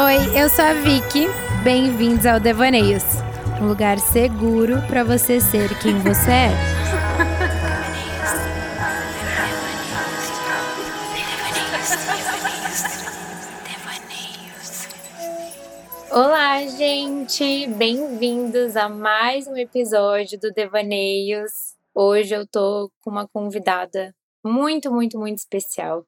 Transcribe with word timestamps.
Oi, 0.00 0.40
eu 0.40 0.48
sou 0.48 0.64
a 0.64 0.74
Vicky. 0.74 1.26
Bem-vindos 1.64 2.24
ao 2.24 2.38
Devaneios, 2.38 3.02
um 3.60 3.66
lugar 3.66 3.98
seguro 3.98 4.80
para 4.86 5.02
você 5.02 5.40
ser 5.40 5.76
quem 5.80 5.98
você 5.98 6.30
é. 6.30 6.50
Olá, 16.12 16.64
gente! 16.68 17.66
Bem-vindos 17.66 18.76
a 18.76 18.88
mais 18.88 19.48
um 19.48 19.56
episódio 19.56 20.38
do 20.38 20.52
Devaneios. 20.52 21.74
Hoje 21.92 22.36
eu 22.36 22.46
tô 22.46 22.88
com 23.00 23.10
uma 23.10 23.26
convidada 23.26 24.14
muito, 24.44 24.92
muito, 24.92 25.18
muito 25.18 25.38
especial. 25.38 26.06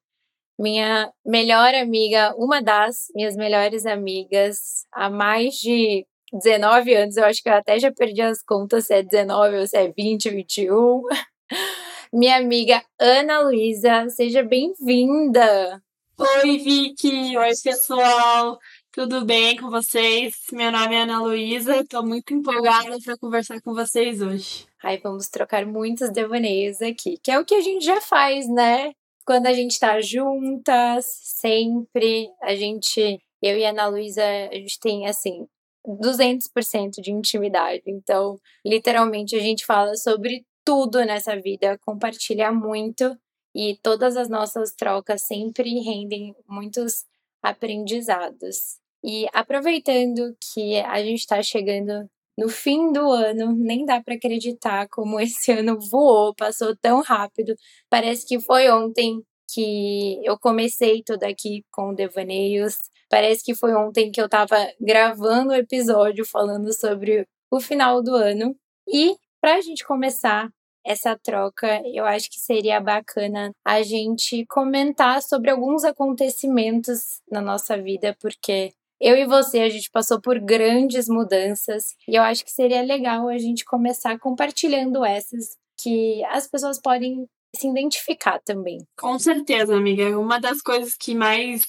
Minha 0.60 1.10
melhor 1.24 1.74
amiga, 1.74 2.34
uma 2.36 2.60
das 2.60 3.06
minhas 3.14 3.34
melhores 3.34 3.86
amigas, 3.86 4.84
há 4.92 5.08
mais 5.08 5.54
de 5.54 6.06
19 6.34 6.94
anos, 6.94 7.16
eu 7.16 7.24
acho 7.24 7.42
que 7.42 7.48
eu 7.48 7.54
até 7.54 7.78
já 7.78 7.90
perdi 7.90 8.20
as 8.20 8.42
contas 8.42 8.84
se 8.84 8.92
é 8.92 9.02
19 9.02 9.56
ou 9.56 9.66
se 9.66 9.78
é 9.78 9.90
20, 9.90 10.28
21. 10.28 11.00
Minha 12.12 12.36
amiga 12.36 12.84
Ana 13.00 13.40
Luísa, 13.40 14.10
seja 14.10 14.42
bem-vinda! 14.42 15.82
Oi, 16.18 16.58
Vicky! 16.58 17.38
Oi, 17.38 17.52
pessoal! 17.64 18.58
Tudo 18.92 19.24
bem 19.24 19.56
com 19.56 19.70
vocês? 19.70 20.34
Meu 20.52 20.70
nome 20.70 20.94
é 20.94 21.02
Ana 21.04 21.22
Luísa, 21.22 21.76
estou 21.76 22.04
muito 22.04 22.34
empolgada 22.34 22.98
para 23.02 23.16
conversar 23.16 23.62
com 23.62 23.72
vocês 23.72 24.20
hoje. 24.20 24.66
Aí 24.82 24.98
vamos 24.98 25.26
trocar 25.28 25.64
muitos 25.64 26.10
devaneios 26.10 26.82
aqui, 26.82 27.16
que 27.22 27.30
é 27.30 27.38
o 27.38 27.46
que 27.46 27.54
a 27.54 27.62
gente 27.62 27.82
já 27.82 27.98
faz, 28.02 28.46
né? 28.46 28.92
Quando 29.30 29.46
a 29.46 29.52
gente 29.52 29.78
tá 29.78 30.00
juntas, 30.00 31.06
sempre, 31.22 32.28
a 32.42 32.52
gente, 32.56 33.22
eu 33.40 33.56
e 33.56 33.64
a 33.64 33.70
Ana 33.70 33.86
Luísa, 33.86 34.24
a 34.24 34.56
gente 34.56 34.80
tem 34.80 35.06
assim 35.06 35.46
200% 35.86 37.00
de 37.00 37.12
intimidade. 37.12 37.84
Então, 37.86 38.40
literalmente 38.66 39.36
a 39.36 39.38
gente 39.38 39.64
fala 39.64 39.94
sobre 39.94 40.44
tudo 40.64 41.04
nessa 41.04 41.40
vida, 41.40 41.78
compartilha 41.86 42.50
muito 42.50 43.16
e 43.54 43.78
todas 43.80 44.16
as 44.16 44.28
nossas 44.28 44.72
trocas 44.74 45.22
sempre 45.22 45.78
rendem 45.78 46.34
muitos 46.48 47.04
aprendizados. 47.40 48.80
E 49.04 49.28
aproveitando 49.32 50.36
que 50.52 50.76
a 50.80 51.00
gente 51.04 51.20
está 51.20 51.40
chegando 51.40 52.10
no 52.40 52.48
fim 52.48 52.90
do 52.90 53.10
ano, 53.10 53.52
nem 53.54 53.84
dá 53.84 54.02
para 54.02 54.14
acreditar 54.14 54.88
como 54.88 55.20
esse 55.20 55.52
ano 55.52 55.78
voou, 55.78 56.34
passou 56.34 56.74
tão 56.74 57.02
rápido. 57.02 57.54
Parece 57.90 58.26
que 58.26 58.40
foi 58.40 58.70
ontem 58.70 59.22
que 59.52 60.20
eu 60.24 60.38
comecei 60.38 61.02
tudo 61.02 61.24
aqui 61.24 61.64
com 61.70 61.94
Devaneios. 61.94 62.90
Parece 63.08 63.44
que 63.44 63.54
foi 63.54 63.74
ontem 63.74 64.10
que 64.10 64.20
eu 64.20 64.26
estava 64.26 64.56
gravando 64.80 65.50
o 65.50 65.56
episódio 65.56 66.24
falando 66.24 66.72
sobre 66.72 67.26
o 67.50 67.60
final 67.60 68.02
do 68.02 68.14
ano. 68.14 68.56
E 68.88 69.16
para 69.40 69.56
a 69.56 69.60
gente 69.60 69.84
começar 69.84 70.48
essa 70.84 71.18
troca, 71.18 71.82
eu 71.86 72.04
acho 72.06 72.30
que 72.30 72.40
seria 72.40 72.80
bacana 72.80 73.52
a 73.64 73.82
gente 73.82 74.46
comentar 74.46 75.22
sobre 75.22 75.50
alguns 75.50 75.84
acontecimentos 75.84 77.20
na 77.30 77.40
nossa 77.40 77.76
vida, 77.76 78.16
porque 78.20 78.72
eu 79.00 79.16
e 79.16 79.26
você, 79.26 79.60
a 79.60 79.68
gente 79.68 79.90
passou 79.90 80.20
por 80.20 80.38
grandes 80.38 81.08
mudanças 81.08 81.94
e 82.06 82.16
eu 82.16 82.22
acho 82.22 82.44
que 82.44 82.50
seria 82.50 82.82
legal 82.82 83.28
a 83.28 83.38
gente 83.38 83.64
começar 83.64 84.18
compartilhando 84.18 85.04
essas 85.04 85.56
que 85.82 86.22
as 86.26 86.46
pessoas 86.46 86.78
podem 86.78 87.26
se 87.54 87.68
identificar 87.68 88.40
também. 88.44 88.78
Com 88.98 89.18
certeza, 89.18 89.76
amiga. 89.76 90.18
Uma 90.18 90.38
das 90.38 90.60
coisas 90.60 90.94
que 90.94 91.14
mais 91.14 91.64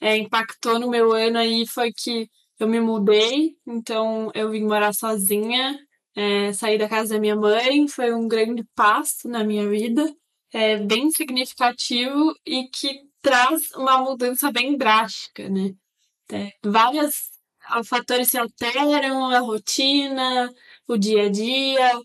é, 0.00 0.16
impactou 0.16 0.78
no 0.78 0.90
meu 0.90 1.12
ano 1.12 1.38
aí 1.38 1.66
foi 1.66 1.92
que 1.92 2.28
eu 2.58 2.66
me 2.66 2.80
mudei, 2.80 3.54
então 3.66 4.30
eu 4.34 4.50
vim 4.50 4.64
morar 4.64 4.94
sozinha 4.94 5.76
é, 6.16 6.50
sair 6.54 6.78
da 6.78 6.88
casa 6.88 7.14
da 7.14 7.20
minha 7.20 7.36
mãe 7.36 7.86
foi 7.86 8.12
um 8.14 8.26
grande 8.26 8.64
passo 8.74 9.28
na 9.28 9.44
minha 9.44 9.68
vida, 9.68 10.10
é, 10.52 10.78
bem 10.78 11.10
significativo 11.10 12.34
e 12.44 12.68
que 12.68 13.02
traz 13.20 13.70
uma 13.72 13.98
mudança 13.98 14.50
bem 14.50 14.78
drástica, 14.78 15.48
né? 15.50 15.72
É, 16.32 16.52
vários 16.64 17.30
fatores 17.84 18.30
se 18.30 18.38
alteram, 18.38 19.26
a 19.26 19.40
rotina, 19.40 20.50
o 20.88 20.96
dia 20.96 21.26
a 21.26 21.28
dia, 21.28 22.00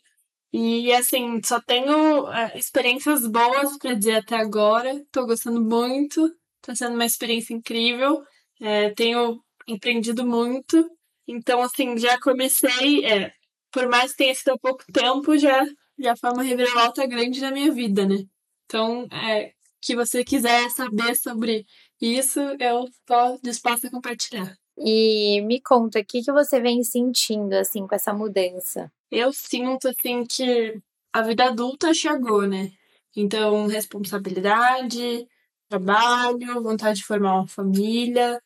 e 0.53 0.91
assim, 0.93 1.41
só 1.43 1.61
tenho 1.61 2.29
é, 2.31 2.57
experiências 2.57 3.25
boas 3.27 3.77
para 3.77 3.93
dizer 3.93 4.15
até 4.17 4.35
agora. 4.35 4.93
Estou 4.93 5.25
gostando 5.25 5.61
muito, 5.61 6.33
está 6.57 6.75
sendo 6.75 6.95
uma 6.95 7.05
experiência 7.05 7.53
incrível. 7.53 8.21
É, 8.59 8.89
tenho 8.91 9.41
empreendido 9.67 10.25
muito. 10.25 10.89
Então, 11.27 11.61
assim, 11.61 11.97
já 11.97 12.19
comecei. 12.19 13.05
É, 13.05 13.33
por 13.71 13.87
mais 13.87 14.11
que 14.11 14.17
tenha 14.17 14.35
sido 14.35 14.59
pouco 14.59 14.83
tempo, 14.91 15.37
já, 15.37 15.63
já 15.97 16.15
foi 16.17 16.31
uma 16.31 16.43
reviravolta 16.43 17.05
grande 17.07 17.39
na 17.41 17.51
minha 17.51 17.71
vida, 17.71 18.05
né? 18.05 18.17
Então, 18.65 19.07
é, 19.11 19.53
que 19.81 19.95
você 19.95 20.23
quiser 20.23 20.69
saber 20.71 21.15
sobre 21.15 21.65
isso, 21.99 22.39
eu 22.59 22.85
estou 22.85 23.39
disposta 23.41 23.87
a 23.87 23.91
compartilhar. 23.91 24.55
E 24.83 25.41
me 25.41 25.61
conta, 25.61 25.99
o 25.99 26.05
que, 26.05 26.23
que 26.23 26.31
você 26.31 26.59
vem 26.59 26.83
sentindo, 26.83 27.53
assim, 27.53 27.85
com 27.85 27.93
essa 27.93 28.11
mudança? 28.11 28.91
Eu 29.11 29.31
sinto, 29.31 29.87
assim, 29.89 30.25
que 30.25 30.81
a 31.13 31.21
vida 31.21 31.45
adulta 31.45 31.93
chegou, 31.93 32.47
né? 32.47 32.71
Então, 33.15 33.67
responsabilidade, 33.67 35.27
trabalho, 35.69 36.63
vontade 36.63 36.99
de 36.99 37.05
formar 37.05 37.35
uma 37.35 37.47
família. 37.47 38.41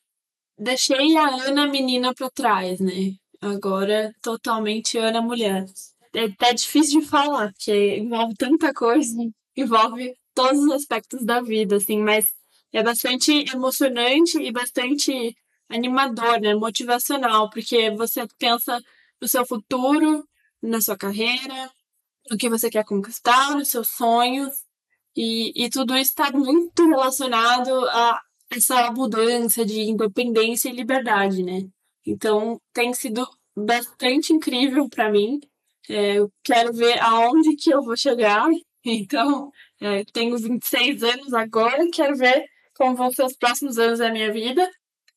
Deixei 0.58 1.16
a 1.16 1.28
Ana 1.48 1.68
menina 1.68 2.14
para 2.14 2.30
trás, 2.30 2.82
né? 2.82 3.14
Agora, 3.40 4.14
totalmente 4.22 4.98
Ana 4.98 5.22
mulher. 5.22 5.66
É 6.14 6.26
até 6.26 6.54
difícil 6.54 7.00
de 7.00 7.08
falar, 7.08 7.54
porque 7.54 7.98
envolve 7.98 8.36
tanta 8.36 8.74
coisa, 8.74 9.16
envolve 9.56 10.14
todos 10.34 10.60
os 10.60 10.72
aspectos 10.72 11.24
da 11.26 11.42
vida, 11.42 11.78
assim, 11.78 12.00
mas 12.00 12.34
é 12.74 12.84
bastante 12.84 13.32
emocionante 13.54 14.38
e 14.38 14.52
bastante 14.52 15.34
animador, 15.70 16.40
né? 16.42 16.54
Motivacional, 16.56 17.50
porque 17.50 17.92
você 17.92 18.28
pensa 18.38 18.82
no 19.22 19.28
seu 19.28 19.46
futuro, 19.46 20.28
na 20.62 20.82
sua 20.82 20.98
carreira, 20.98 21.72
no 22.30 22.38
que 22.38 22.50
você 22.50 22.70
quer 22.70 22.86
conquistar, 22.86 23.52
nos 23.56 23.70
seus 23.70 23.90
sonhos, 23.90 24.52
e, 25.16 25.66
e 25.66 25.70
tudo 25.70 25.96
isso 25.98 26.12
está 26.12 26.32
muito 26.32 26.88
relacionado 26.88 27.72
a 27.90 28.22
essa 28.52 28.92
mudança 28.92 29.66
de 29.66 29.82
independência 29.82 30.70
e 30.70 30.74
liberdade, 30.74 31.44
né? 31.44 31.62
Então, 32.06 32.60
tem 32.74 32.94
sido 32.94 33.28
bastante 33.56 34.34
incrível 34.34 34.90
para 34.90 35.10
mim. 35.12 35.40
É, 35.90 36.16
eu 36.18 36.32
quero 36.44 36.74
ver 36.74 37.00
aonde 37.02 37.56
que 37.56 37.72
eu 37.72 37.82
vou 37.84 37.98
chegar. 37.98 38.48
Então, 38.88 39.52
é, 39.82 40.04
tenho 40.14 40.38
26 40.38 41.02
anos 41.02 41.34
agora, 41.34 41.90
quero 41.92 42.16
ver 42.16 42.46
como 42.76 42.96
vão 42.96 43.12
ser 43.12 43.24
os 43.26 43.36
próximos 43.36 43.80
anos 43.80 43.98
da 43.98 44.12
minha 44.12 44.32
vida. 44.32 44.70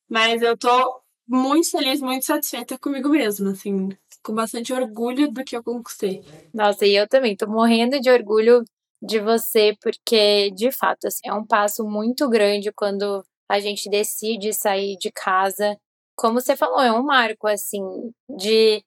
Mas 0.09 0.41
eu 0.41 0.57
tô 0.57 1.01
muito 1.27 1.69
feliz, 1.71 2.01
muito 2.01 2.25
satisfeita 2.25 2.77
comigo 2.77 3.09
mesma, 3.09 3.51
assim, 3.51 3.89
com 4.23 4.33
bastante 4.33 4.73
orgulho 4.73 5.31
do 5.31 5.43
que 5.43 5.55
eu 5.55 5.63
conquistei. 5.63 6.23
Nossa, 6.53 6.85
e 6.85 6.95
eu 6.95 7.07
também 7.07 7.35
tô 7.35 7.47
morrendo 7.47 7.99
de 7.99 8.09
orgulho 8.09 8.63
de 9.01 9.19
você, 9.19 9.75
porque 9.81 10.51
de 10.51 10.71
fato 10.71 11.07
assim, 11.07 11.21
é 11.25 11.33
um 11.33 11.45
passo 11.45 11.85
muito 11.85 12.27
grande 12.29 12.71
quando 12.73 13.23
a 13.47 13.59
gente 13.59 13.89
decide 13.89 14.53
sair 14.53 14.97
de 14.97 15.11
casa 15.11 15.77
como 16.15 16.41
você 16.41 16.53
falou, 16.55 16.81
é 16.81 16.91
um 16.91 17.01
marco, 17.03 17.47
assim, 17.47 17.81
de 18.37 18.83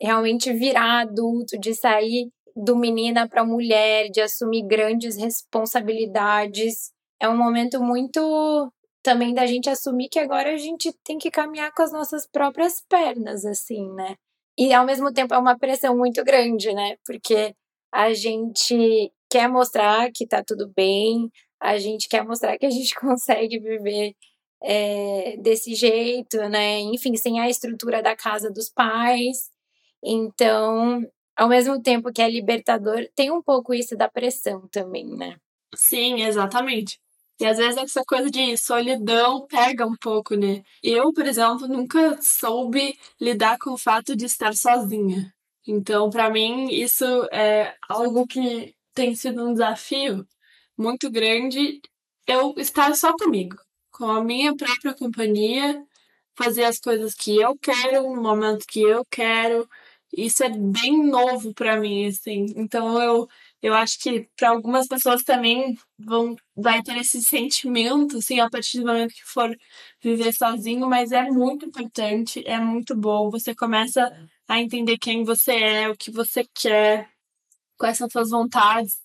realmente 0.00 0.52
virar 0.52 1.00
adulto, 1.00 1.58
de 1.58 1.74
sair 1.74 2.30
do 2.54 2.76
menina 2.76 3.28
para 3.28 3.44
mulher, 3.44 4.08
de 4.08 4.20
assumir 4.20 4.62
grandes 4.66 5.16
responsabilidades. 5.16 6.92
É 7.20 7.28
um 7.28 7.36
momento 7.36 7.82
muito 7.82 8.72
também 9.06 9.32
da 9.32 9.46
gente 9.46 9.70
assumir 9.70 10.08
que 10.08 10.18
agora 10.18 10.52
a 10.52 10.56
gente 10.56 10.92
tem 11.04 11.16
que 11.16 11.30
caminhar 11.30 11.72
com 11.72 11.80
as 11.80 11.92
nossas 11.92 12.26
próprias 12.26 12.82
pernas, 12.88 13.44
assim, 13.44 13.88
né? 13.92 14.16
E 14.58 14.74
ao 14.74 14.84
mesmo 14.84 15.12
tempo 15.12 15.32
é 15.32 15.38
uma 15.38 15.56
pressão 15.56 15.96
muito 15.96 16.24
grande, 16.24 16.74
né? 16.74 16.96
Porque 17.06 17.54
a 17.94 18.12
gente 18.12 19.12
quer 19.30 19.48
mostrar 19.48 20.10
que 20.12 20.26
tá 20.26 20.42
tudo 20.44 20.72
bem, 20.74 21.30
a 21.60 21.78
gente 21.78 22.08
quer 22.08 22.24
mostrar 22.24 22.58
que 22.58 22.66
a 22.66 22.70
gente 22.70 22.92
consegue 22.98 23.60
viver 23.60 24.16
é, 24.60 25.36
desse 25.36 25.76
jeito, 25.76 26.38
né? 26.48 26.80
Enfim, 26.80 27.16
sem 27.16 27.38
a 27.38 27.48
estrutura 27.48 28.02
da 28.02 28.16
casa 28.16 28.50
dos 28.50 28.68
pais. 28.68 29.50
Então, 30.02 31.00
ao 31.36 31.48
mesmo 31.48 31.80
tempo 31.80 32.12
que 32.12 32.22
é 32.22 32.28
libertador, 32.28 33.08
tem 33.14 33.30
um 33.30 33.40
pouco 33.40 33.72
isso 33.72 33.96
da 33.96 34.08
pressão 34.08 34.66
também, 34.72 35.06
né? 35.16 35.36
Sim, 35.76 36.22
exatamente. 36.24 36.98
E 37.40 37.44
às 37.46 37.58
vezes 37.58 37.76
essa 37.76 38.02
coisa 38.04 38.30
de 38.30 38.56
solidão 38.56 39.46
pega 39.46 39.86
um 39.86 39.96
pouco, 39.96 40.34
né? 40.34 40.62
Eu, 40.82 41.12
por 41.12 41.26
exemplo, 41.26 41.68
nunca 41.68 42.20
soube 42.22 42.98
lidar 43.20 43.58
com 43.58 43.72
o 43.72 43.78
fato 43.78 44.16
de 44.16 44.24
estar 44.26 44.54
sozinha. 44.54 45.32
Então, 45.66 46.08
para 46.10 46.30
mim, 46.30 46.68
isso 46.70 47.04
é 47.32 47.74
algo 47.88 48.26
que 48.26 48.74
tem 48.94 49.14
sido 49.14 49.44
um 49.46 49.52
desafio 49.52 50.26
muito 50.78 51.10
grande 51.10 51.80
eu 52.26 52.54
estar 52.58 52.94
só 52.94 53.12
comigo 53.16 53.56
com 53.90 54.06
a 54.10 54.22
minha 54.22 54.54
própria 54.56 54.94
companhia, 54.94 55.82
fazer 56.36 56.64
as 56.64 56.78
coisas 56.78 57.14
que 57.14 57.36
eu 57.40 57.56
quero, 57.58 58.02
no 58.14 58.22
momento 58.22 58.66
que 58.66 58.82
eu 58.82 59.04
quero. 59.10 59.68
Isso 60.16 60.44
é 60.44 60.50
bem 60.50 61.04
novo 61.06 61.54
para 61.54 61.78
mim, 61.80 62.06
assim. 62.06 62.46
Então 62.56 63.00
eu, 63.02 63.28
eu 63.62 63.74
acho 63.74 63.98
que 64.00 64.28
para 64.36 64.50
algumas 64.50 64.86
pessoas 64.86 65.22
também 65.22 65.76
vão 65.98 66.36
vai 66.56 66.82
ter 66.82 66.96
esse 66.98 67.22
sentimento, 67.22 68.18
assim, 68.18 68.40
a 68.40 68.50
partir 68.50 68.80
do 68.80 68.86
momento 68.86 69.14
que 69.14 69.24
for 69.24 69.56
viver 70.02 70.32
sozinho, 70.32 70.88
mas 70.88 71.12
é 71.12 71.24
muito 71.30 71.66
importante, 71.66 72.42
é 72.46 72.58
muito 72.58 72.96
bom. 72.96 73.30
Você 73.30 73.54
começa 73.54 74.12
a 74.48 74.60
entender 74.60 74.98
quem 74.98 75.24
você 75.24 75.52
é, 75.54 75.88
o 75.90 75.96
que 75.96 76.10
você 76.10 76.46
quer, 76.54 77.08
quais 77.78 77.98
são 77.98 78.08
suas 78.10 78.30
vontades. 78.30 78.98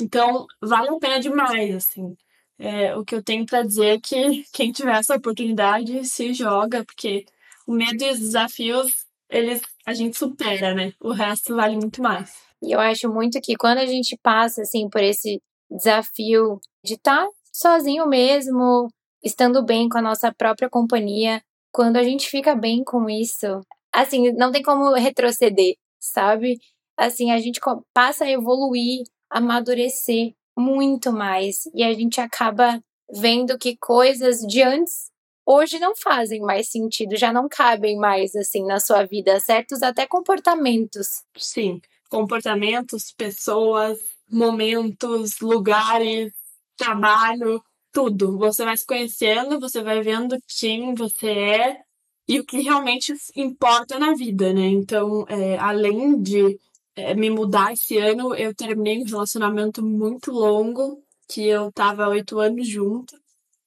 Então, 0.00 0.46
vale 0.62 0.88
a 0.90 0.98
pena 0.98 1.20
demais, 1.20 1.74
assim. 1.74 2.16
É, 2.58 2.96
o 2.96 3.04
que 3.04 3.14
eu 3.14 3.22
tenho 3.22 3.44
para 3.46 3.62
dizer 3.62 3.86
é 3.96 4.00
que 4.00 4.44
quem 4.52 4.72
tiver 4.72 4.96
essa 4.96 5.16
oportunidade 5.16 6.04
se 6.06 6.32
joga, 6.34 6.84
porque 6.84 7.26
o 7.66 7.72
medo 7.72 8.02
e 8.02 8.10
os 8.10 8.18
desafios, 8.18 9.06
eles 9.28 9.62
a 9.84 9.92
gente 9.94 10.16
supera, 10.16 10.74
né? 10.74 10.92
O 11.00 11.12
resto 11.12 11.54
vale 11.54 11.76
muito 11.76 12.02
mais. 12.02 12.34
E 12.66 12.72
eu 12.72 12.80
acho 12.80 13.08
muito 13.08 13.40
que 13.40 13.54
quando 13.56 13.78
a 13.78 13.86
gente 13.86 14.18
passa 14.20 14.62
assim 14.62 14.88
por 14.88 15.00
esse 15.00 15.40
desafio 15.70 16.58
de 16.84 16.94
estar 16.94 17.24
tá 17.24 17.30
sozinho 17.52 18.08
mesmo, 18.08 18.88
estando 19.22 19.64
bem 19.64 19.88
com 19.88 19.98
a 19.98 20.02
nossa 20.02 20.34
própria 20.34 20.68
companhia, 20.68 21.40
quando 21.72 21.96
a 21.96 22.02
gente 22.02 22.28
fica 22.28 22.56
bem 22.56 22.82
com 22.82 23.08
isso, 23.08 23.60
assim, 23.92 24.32
não 24.32 24.50
tem 24.50 24.62
como 24.62 24.92
retroceder, 24.94 25.76
sabe? 26.00 26.58
Assim, 26.96 27.30
a 27.30 27.38
gente 27.38 27.60
passa 27.94 28.24
a 28.24 28.30
evoluir, 28.30 29.04
amadurecer 29.30 30.32
muito 30.58 31.12
mais 31.12 31.66
e 31.74 31.84
a 31.84 31.92
gente 31.92 32.20
acaba 32.20 32.80
vendo 33.12 33.58
que 33.58 33.76
coisas 33.76 34.40
de 34.40 34.62
antes 34.62 35.10
hoje 35.46 35.78
não 35.78 35.94
fazem 35.94 36.40
mais 36.40 36.68
sentido, 36.68 37.16
já 37.16 37.32
não 37.32 37.48
cabem 37.48 37.96
mais 37.96 38.34
assim 38.34 38.64
na 38.64 38.80
sua 38.80 39.04
vida, 39.04 39.38
certos 39.38 39.82
até 39.82 40.06
comportamentos. 40.06 41.22
Sim, 41.36 41.80
comportamentos, 42.08 43.12
pessoas, 43.16 43.98
momentos, 44.30 45.40
lugares, 45.40 46.32
trabalho, 46.76 47.62
tudo. 47.92 48.38
Você 48.38 48.64
vai 48.64 48.76
se 48.76 48.86
conhecendo, 48.86 49.60
você 49.60 49.82
vai 49.82 50.02
vendo 50.02 50.36
quem 50.60 50.94
você 50.94 51.30
é 51.30 51.80
e 52.28 52.40
o 52.40 52.44
que 52.44 52.60
realmente 52.60 53.14
importa 53.36 53.98
na 53.98 54.14
vida, 54.14 54.52
né? 54.52 54.66
Então, 54.66 55.24
é, 55.28 55.56
além 55.58 56.20
de 56.20 56.58
é, 56.96 57.14
me 57.14 57.30
mudar 57.30 57.72
esse 57.72 57.96
ano, 57.98 58.34
eu 58.34 58.54
terminei 58.54 59.00
um 59.00 59.04
relacionamento 59.04 59.84
muito 59.84 60.32
longo, 60.32 61.02
que 61.28 61.46
eu 61.46 61.72
tava 61.72 62.08
oito 62.08 62.38
anos 62.40 62.68
junto. 62.68 63.16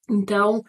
Então, 0.08 0.62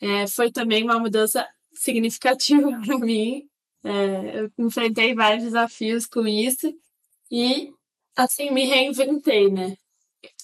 é, 0.00 0.26
foi 0.26 0.50
também 0.50 0.82
uma 0.84 0.98
mudança 0.98 1.46
significativa 1.74 2.70
para 2.84 2.98
mim. 2.98 3.48
É, 3.84 4.40
eu 4.40 4.50
enfrentei 4.58 5.14
vários 5.14 5.44
desafios 5.44 6.06
com 6.06 6.26
isso 6.26 6.74
e, 7.30 7.72
assim, 8.16 8.50
me 8.50 8.64
reinventei, 8.64 9.50
né? 9.50 9.76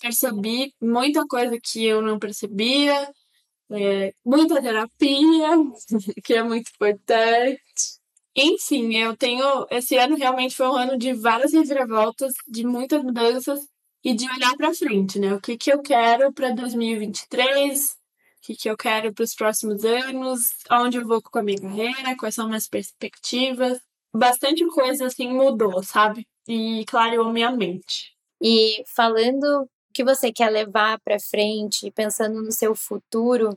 Percebi 0.01 0.75
muita 0.81 1.27
coisa 1.27 1.59
que 1.63 1.85
eu 1.85 2.03
não 2.03 2.19
percebia, 2.19 3.11
é, 3.71 4.15
muita 4.25 4.61
terapia, 4.63 5.51
que 6.25 6.35
é 6.35 6.43
muito 6.43 6.71
importante. 6.75 7.63
Enfim, 8.37 8.95
eu 8.97 9.17
tenho. 9.17 9.67
Esse 9.71 9.97
ano 9.97 10.17
realmente 10.17 10.57
foi 10.57 10.67
um 10.69 10.77
ano 10.77 10.99
de 10.99 11.13
várias 11.15 11.53
reviravoltas, 11.53 12.33
de 12.49 12.65
muitas 12.67 13.03
mudanças 13.03 13.61
e 14.05 14.15
de 14.15 14.29
olhar 14.31 14.57
para 14.57 14.75
frente, 14.75 15.19
né? 15.19 15.35
O 15.35 15.41
que, 15.41 15.57
que 15.57 15.73
eu 15.73 15.83
quero 15.83 16.33
para 16.33 16.51
2023, 16.53 17.91
o 17.91 17.95
que, 18.43 18.57
que 18.57 18.71
eu 18.71 18.77
quero 18.77 19.13
para 19.15 19.25
os 19.25 19.35
próximos 19.35 19.85
anos, 19.85 20.51
aonde 20.69 20.99
eu 20.99 21.07
vou 21.07 21.23
com 21.23 21.39
a 21.39 21.43
minha 21.43 21.61
carreira, 21.61 22.17
quais 22.17 22.35
são 22.35 22.49
minhas 22.49 22.69
perspectivas. 22.69 23.79
Bastante 24.15 24.67
coisa 24.69 25.07
assim 25.07 25.29
mudou, 25.33 25.83
sabe? 25.83 26.27
E 26.49 26.85
clareou 26.87 27.33
minha 27.33 27.51
mente. 27.51 28.13
E 28.41 28.83
falando 28.87 29.63
o 29.63 29.69
que 29.95 30.03
você 30.03 30.33
quer 30.33 30.51
levar 30.51 30.99
para 31.01 31.21
frente, 31.21 31.91
pensando 31.91 32.43
no 32.43 32.51
seu 32.51 32.75
futuro, 32.75 33.57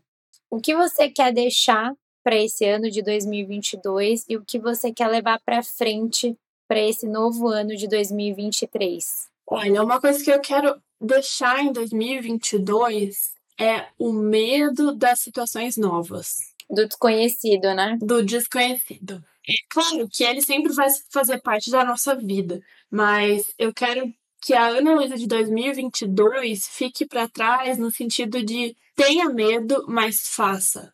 o 0.50 0.60
que 0.60 0.76
você 0.76 1.10
quer 1.10 1.34
deixar 1.34 1.94
para 2.24 2.36
esse 2.36 2.66
ano 2.66 2.90
de 2.90 3.02
2022 3.02 4.26
e 4.28 4.38
o 4.38 4.44
que 4.44 4.60
você 4.60 4.92
quer 4.92 5.08
levar 5.08 5.40
para 5.46 5.64
frente 5.64 6.36
para 6.68 6.80
esse 6.80 7.08
novo 7.08 7.48
ano 7.48 7.76
de 7.76 7.88
2023? 7.88 9.30
Olha, 9.48 9.84
uma 9.84 10.02
coisa 10.02 10.24
que 10.24 10.32
eu 10.32 10.40
quero 10.40 10.82
deixar 11.00 11.64
em 11.64 11.72
2022 11.72 13.34
é 13.60 13.88
o 13.98 14.12
medo 14.12 14.94
das 14.94 15.20
situações 15.20 15.78
novas. 15.78 16.38
Do 16.70 16.88
desconhecido, 16.88 17.74
né? 17.76 17.98
Do 18.02 18.24
desconhecido. 18.24 19.24
É 19.48 19.54
claro 19.70 20.08
que 20.12 20.24
ele 20.24 20.42
sempre 20.42 20.74
vai 20.74 20.88
fazer 21.12 21.40
parte 21.42 21.70
da 21.70 21.84
nossa 21.84 22.16
vida, 22.16 22.62
mas 22.90 23.44
eu 23.60 23.74
quero 23.74 24.12
que 24.42 24.54
a 24.54 24.68
Ana 24.68 24.96
Luísa 24.96 25.18
de 25.18 25.28
2022 25.28 26.68
fique 26.68 27.06
para 27.06 27.28
trás 27.28 27.78
no 27.78 27.92
sentido 27.92 28.44
de 28.44 28.76
tenha 28.96 29.30
medo, 29.30 29.86
mas 29.88 30.30
faça. 30.30 30.94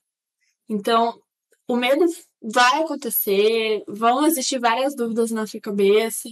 Então, 0.70 1.22
o 1.68 1.76
medo 1.76 2.06
vai 2.42 2.84
acontecer, 2.84 3.84
vão 3.88 4.26
existir 4.26 4.60
várias 4.60 4.96
dúvidas 4.96 5.32
na 5.32 5.46
sua 5.46 5.62
cabeça, 5.62 6.30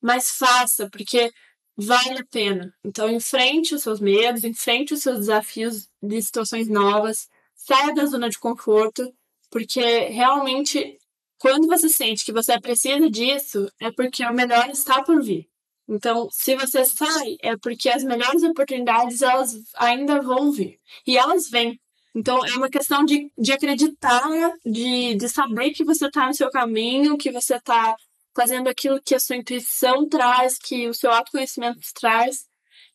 mas 0.00 0.30
faça, 0.30 0.88
porque 0.90 1.32
vale 1.76 2.20
a 2.20 2.26
pena. 2.30 2.74
Então, 2.84 3.10
enfrente 3.10 3.74
os 3.74 3.82
seus 3.82 4.00
medos, 4.00 4.44
enfrente 4.44 4.94
os 4.94 5.02
seus 5.02 5.18
desafios 5.18 5.88
de 6.02 6.22
situações 6.22 6.68
novas, 6.68 7.28
saia 7.54 7.94
da 7.94 8.06
zona 8.06 8.28
de 8.28 8.38
conforto, 8.38 9.12
porque 9.50 9.80
realmente, 10.08 10.98
quando 11.40 11.66
você 11.66 11.88
sente 11.88 12.22
que 12.22 12.32
você 12.32 12.60
precisa 12.60 13.08
disso, 13.08 13.66
é 13.80 13.90
porque 13.90 14.22
o 14.26 14.34
melhor 14.34 14.68
está 14.68 15.02
por 15.02 15.22
vir. 15.22 15.48
Então, 15.88 16.28
se 16.30 16.54
você 16.54 16.84
sai, 16.84 17.36
é 17.40 17.56
porque 17.56 17.88
as 17.88 18.04
melhores 18.04 18.42
oportunidades 18.42 19.22
elas 19.22 19.54
ainda 19.74 20.20
vão 20.20 20.52
vir. 20.52 20.78
E 21.06 21.16
elas 21.16 21.48
vêm. 21.48 21.80
Então, 22.14 22.44
é 22.44 22.52
uma 22.52 22.68
questão 22.68 23.06
de, 23.06 23.32
de 23.38 23.52
acreditar, 23.52 24.22
de, 24.66 25.14
de 25.14 25.28
saber 25.30 25.70
que 25.70 25.82
você 25.82 26.08
está 26.08 26.26
no 26.26 26.34
seu 26.34 26.50
caminho, 26.50 27.16
que 27.16 27.32
você 27.32 27.56
está 27.56 27.96
fazendo 28.36 28.68
aquilo 28.68 29.00
que 29.02 29.14
a 29.14 29.20
sua 29.20 29.36
intuição 29.36 30.06
traz, 30.10 30.58
que 30.58 30.88
o 30.88 30.94
seu 30.94 31.10
autoconhecimento 31.10 31.80
traz. 31.98 32.46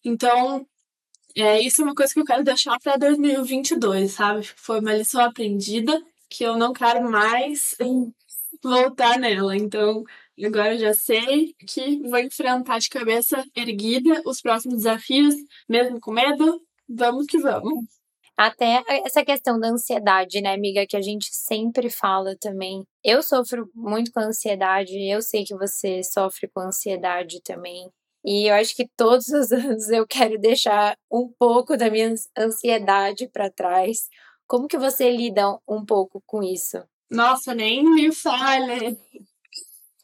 Então, 0.03 0.67
é, 1.35 1.59
isso 1.61 1.81
é 1.81 1.85
uma 1.85 1.95
coisa 1.95 2.13
que 2.13 2.19
eu 2.19 2.25
quero 2.25 2.43
deixar 2.43 2.79
para 2.79 2.95
2022, 2.95 4.11
sabe? 4.11 4.47
Foi 4.55 4.79
uma 4.79 4.93
lição 4.93 5.21
aprendida 5.21 5.99
que 6.29 6.43
eu 6.43 6.57
não 6.57 6.73
quero 6.73 7.09
mais 7.09 7.75
voltar 8.63 9.19
nela. 9.19 9.55
Então, 9.55 10.03
agora 10.43 10.73
eu 10.75 10.79
já 10.79 10.93
sei 10.93 11.53
que 11.67 12.01
vou 12.07 12.19
enfrentar 12.19 12.79
de 12.79 12.89
cabeça 12.89 13.43
erguida 13.55 14.21
os 14.25 14.41
próximos 14.41 14.77
desafios, 14.77 15.35
mesmo 15.69 15.99
com 15.99 16.11
medo. 16.11 16.61
Vamos 16.87 17.25
que 17.25 17.39
vamos. 17.39 17.85
Até 18.37 18.83
essa 19.05 19.23
questão 19.23 19.57
da 19.59 19.69
ansiedade, 19.69 20.41
né, 20.41 20.53
amiga, 20.53 20.85
que 20.85 20.97
a 20.97 21.01
gente 21.01 21.29
sempre 21.31 21.89
fala 21.89 22.35
também. 22.37 22.83
Eu 23.03 23.23
sofro 23.23 23.69
muito 23.73 24.11
com 24.11 24.19
ansiedade, 24.19 24.91
eu 25.09 25.21
sei 25.21 25.45
que 25.45 25.55
você 25.55 26.03
sofre 26.03 26.49
com 26.49 26.59
ansiedade 26.59 27.41
também. 27.41 27.89
E 28.25 28.49
eu 28.49 28.55
acho 28.55 28.75
que 28.75 28.89
todos 28.97 29.29
os 29.29 29.51
anos 29.53 29.89
eu 29.89 30.05
quero 30.07 30.37
deixar 30.39 30.97
um 31.11 31.31
pouco 31.39 31.77
da 31.77 31.89
minha 31.89 32.13
ansiedade 32.37 33.29
para 33.29 33.49
trás. 33.51 34.09
Como 34.47 34.67
que 34.67 34.77
você 34.77 35.09
lida 35.11 35.57
um 35.67 35.85
pouco 35.85 36.21
com 36.25 36.43
isso? 36.43 36.83
Nossa, 37.09 37.53
nem 37.55 37.83
me 37.83 38.11
fale. 38.13 38.97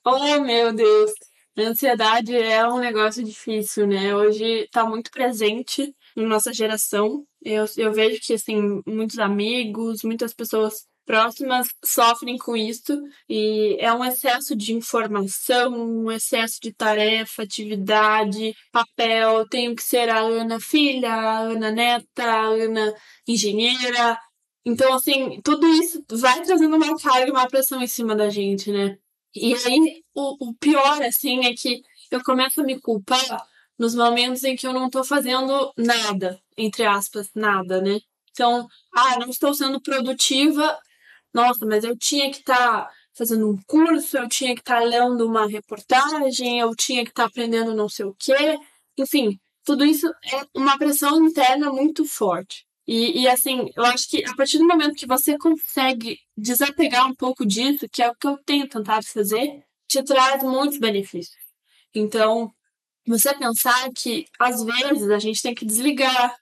Oh, 0.05 0.39
meu 0.41 0.74
Deus. 0.74 1.12
A 1.58 1.62
ansiedade 1.62 2.36
é 2.36 2.65
um 2.67 2.79
negócio 2.79 3.24
difícil, 3.24 3.86
né? 3.88 4.15
Hoje 4.15 4.67
tá 4.72 4.86
muito 4.86 5.12
presente 5.12 5.93
na 6.15 6.24
nossa 6.24 6.53
geração. 6.53 7.25
Eu, 7.43 7.65
eu 7.77 7.93
vejo 7.93 8.20
que, 8.22 8.34
assim, 8.34 8.81
muitos 8.88 9.20
amigos, 9.20 10.03
muitas 10.03 10.34
pessoas 10.34 10.88
próximas 11.05 11.67
sofrem 11.84 12.38
com 12.38 12.55
isso 12.55 12.98
e 13.27 13.75
é 13.79 13.91
um 13.93 14.03
excesso 14.05 14.55
de 14.55 14.74
informação, 14.74 15.74
um 15.74 16.12
excesso 16.12 16.60
de 16.62 16.72
tarefa, 16.74 17.43
atividade, 17.43 18.55
papel. 18.72 19.48
Tenho 19.50 19.75
que 19.75 19.84
ser 19.84 20.10
a 20.10 20.20
Ana 20.20 20.60
filha, 20.60 21.12
a 21.13 21.39
Ana 21.39 21.70
neta, 21.72 22.24
a 22.24 22.46
Ana 22.48 22.93
engenheira. 23.27 24.17
Então, 24.65 24.94
assim, 24.94 25.41
tudo 25.41 25.68
isso 25.68 26.03
vai 26.12 26.41
trazendo 26.44 26.75
uma 26.75 26.98
carga, 26.98 27.32
uma 27.32 27.48
pressão 27.48 27.82
em 27.82 27.88
cima 27.88 28.15
da 28.15 28.30
gente, 28.30 28.72
né? 28.72 28.98
E 29.36 29.56
aí, 29.56 30.03
o, 30.13 30.50
o 30.50 30.53
pior, 30.56 31.01
assim, 31.01 31.46
é 31.46 31.53
que 31.53 31.82
eu 32.12 32.24
começo 32.24 32.62
a 32.62 32.63
me 32.63 32.80
culpar 32.80 33.48
nos 33.77 33.96
momentos 33.96 34.44
em 34.44 34.56
que 34.56 34.68
eu 34.68 34.74
não 34.74 34.88
estou 34.88 35.03
fazendo 35.03 35.74
nada, 35.77 36.39
entre 36.58 36.86
aspas, 36.86 37.30
nada, 37.34 37.82
né? 37.82 38.00
Então, 38.32 38.68
ah, 38.94 39.18
não 39.20 39.30
estou 39.30 39.53
sendo 39.53 39.82
produtiva, 39.82 40.77
nossa, 41.34 41.65
mas 41.65 41.84
eu 41.84 41.98
tinha 41.98 42.30
que 42.32 42.39
estar 42.39 42.86
tá 42.86 42.91
fazendo 43.13 43.50
um 43.50 43.58
curso, 43.68 44.18
eu 44.18 44.27
tinha 44.30 44.53
que 44.53 44.62
estar 44.62 44.80
tá 44.80 44.86
lendo 44.86 45.25
uma 45.25 45.48
reportagem, 45.48 46.60
eu 46.60 46.75
tinha 46.75 47.03
que 47.03 47.12
estar 47.12 47.24
tá 47.24 47.30
aprendendo 47.30 47.74
não 47.74 47.89
sei 47.89 48.06
o 48.06 48.15
quê. 48.20 48.58
Enfim, 48.98 49.39
tudo 49.63 49.86
isso 49.86 50.08
é 50.08 50.46
uma 50.56 50.77
pressão 50.77 51.24
interna 51.25 51.72
muito 51.72 52.06
forte. 52.06 52.65
E, 52.93 53.21
e 53.21 53.27
assim, 53.29 53.71
eu 53.74 53.86
acho 53.86 54.10
que 54.10 54.21
a 54.25 54.36
partir 54.36 54.57
do 54.57 54.67
momento 54.67 54.98
que 54.98 55.07
você 55.07 55.38
consegue 55.38 56.19
desapegar 56.36 57.07
um 57.07 57.15
pouco 57.15 57.45
disso, 57.45 57.88
que 57.89 58.03
é 58.03 58.10
o 58.10 58.13
que 58.13 58.27
eu 58.27 58.38
tenho 58.39 58.67
tentado 58.67 59.05
fazer, 59.05 59.63
te 59.88 60.03
traz 60.03 60.43
muitos 60.43 60.77
benefícios. 60.77 61.41
Então, 61.95 62.53
você 63.07 63.33
pensar 63.33 63.89
que 63.95 64.25
às 64.38 64.62
vezes 64.62 65.10
a 65.10 65.19
gente 65.19 65.41
tem 65.41 65.55
que 65.55 65.65
desligar, 65.65 66.36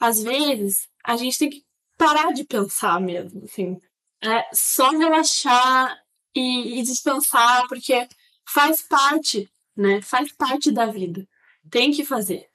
às 0.00 0.22
vezes 0.22 0.88
a 1.04 1.18
gente 1.18 1.38
tem 1.38 1.50
que 1.50 1.62
parar 1.98 2.32
de 2.32 2.44
pensar 2.44 2.98
mesmo, 2.98 3.44
assim, 3.44 3.78
é 4.22 4.42
só 4.54 4.88
relaxar 4.88 5.98
e, 6.34 6.80
e 6.80 6.82
descansar, 6.82 7.68
porque 7.68 8.08
faz 8.48 8.80
parte, 8.80 9.46
né? 9.76 10.00
Faz 10.00 10.32
parte 10.32 10.72
da 10.72 10.86
vida. 10.86 11.28
Tem 11.70 11.92
que 11.92 12.06
fazer. 12.06 12.48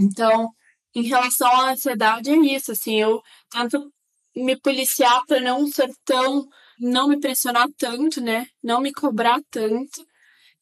Então, 0.00 0.50
em 0.94 1.02
relação 1.02 1.48
à 1.48 1.72
ansiedade, 1.72 2.30
é 2.30 2.36
isso, 2.36 2.72
assim, 2.72 3.00
eu 3.00 3.22
tento 3.50 3.92
me 4.36 4.56
policiar 4.56 5.24
para 5.26 5.40
não 5.40 5.66
ser 5.66 5.90
tão, 6.04 6.48
não 6.78 7.08
me 7.08 7.20
pressionar 7.20 7.68
tanto, 7.78 8.20
né? 8.20 8.46
Não 8.62 8.80
me 8.80 8.92
cobrar 8.92 9.40
tanto. 9.50 10.06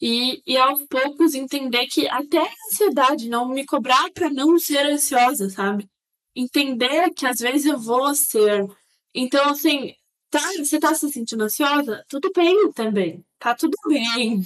E, 0.00 0.42
e 0.46 0.56
aos 0.56 0.82
poucos 0.88 1.34
entender 1.34 1.86
que 1.86 2.08
até 2.08 2.38
a 2.38 2.50
ansiedade, 2.68 3.28
não 3.28 3.48
me 3.48 3.66
cobrar 3.66 4.10
para 4.12 4.30
não 4.30 4.58
ser 4.58 4.86
ansiosa, 4.86 5.50
sabe? 5.50 5.88
Entender 6.34 7.10
que 7.14 7.26
às 7.26 7.38
vezes 7.38 7.66
eu 7.66 7.78
vou 7.78 8.14
ser. 8.14 8.66
Então, 9.14 9.50
assim, 9.50 9.94
tá, 10.30 10.40
você 10.58 10.78
tá 10.80 10.94
se 10.94 11.10
sentindo 11.10 11.44
ansiosa? 11.44 12.04
Tudo 12.08 12.30
bem 12.34 12.72
também. 12.72 13.24
Tá 13.38 13.54
tudo 13.54 13.76
bem. 13.88 14.42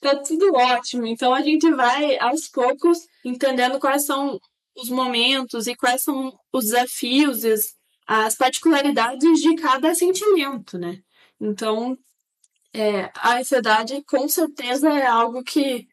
Tá 0.00 0.16
tudo 0.16 0.54
ótimo. 0.54 1.06
Então 1.06 1.34
a 1.34 1.42
gente 1.42 1.70
vai 1.72 2.18
aos 2.18 2.48
poucos 2.48 2.98
entendendo 3.24 3.78
quais 3.80 4.06
são 4.06 4.40
os 4.78 4.88
momentos 4.88 5.66
e 5.66 5.74
quais 5.74 6.02
são 6.02 6.38
os 6.52 6.66
desafios, 6.66 7.44
as, 7.44 7.74
as 8.06 8.34
particularidades 8.36 9.40
de 9.40 9.56
cada 9.56 9.94
sentimento, 9.94 10.78
né? 10.78 11.02
Então, 11.40 11.98
é, 12.72 13.10
a 13.16 13.38
ansiedade 13.38 14.02
com 14.04 14.28
certeza 14.28 14.88
é 14.88 15.06
algo 15.06 15.42
que 15.42 15.88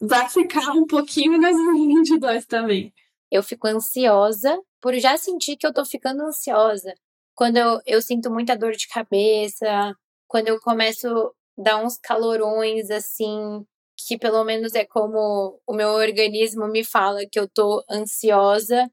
vai 0.00 0.28
ficar 0.28 0.72
um 0.72 0.86
pouquinho 0.86 1.34
em 1.34 1.40
2022 1.40 2.46
também. 2.46 2.92
Eu 3.30 3.42
fico 3.42 3.66
ansiosa 3.66 4.58
por 4.80 4.94
já 4.94 5.16
sentir 5.16 5.56
que 5.56 5.66
eu 5.66 5.72
tô 5.72 5.84
ficando 5.84 6.22
ansiosa. 6.22 6.94
Quando 7.34 7.56
eu, 7.56 7.80
eu 7.86 8.02
sinto 8.02 8.30
muita 8.30 8.56
dor 8.56 8.72
de 8.72 8.88
cabeça, 8.88 9.94
quando 10.26 10.48
eu 10.48 10.60
começo 10.60 11.08
a 11.08 11.30
dar 11.62 11.84
uns 11.84 11.98
calorões 11.98 12.90
assim, 12.90 13.66
que 14.08 14.16
pelo 14.16 14.42
menos 14.42 14.74
é 14.74 14.86
como 14.86 15.60
o 15.66 15.74
meu 15.74 15.90
organismo 15.90 16.66
me 16.66 16.82
fala 16.82 17.26
que 17.30 17.38
eu 17.38 17.46
tô 17.46 17.84
ansiosa, 17.90 18.90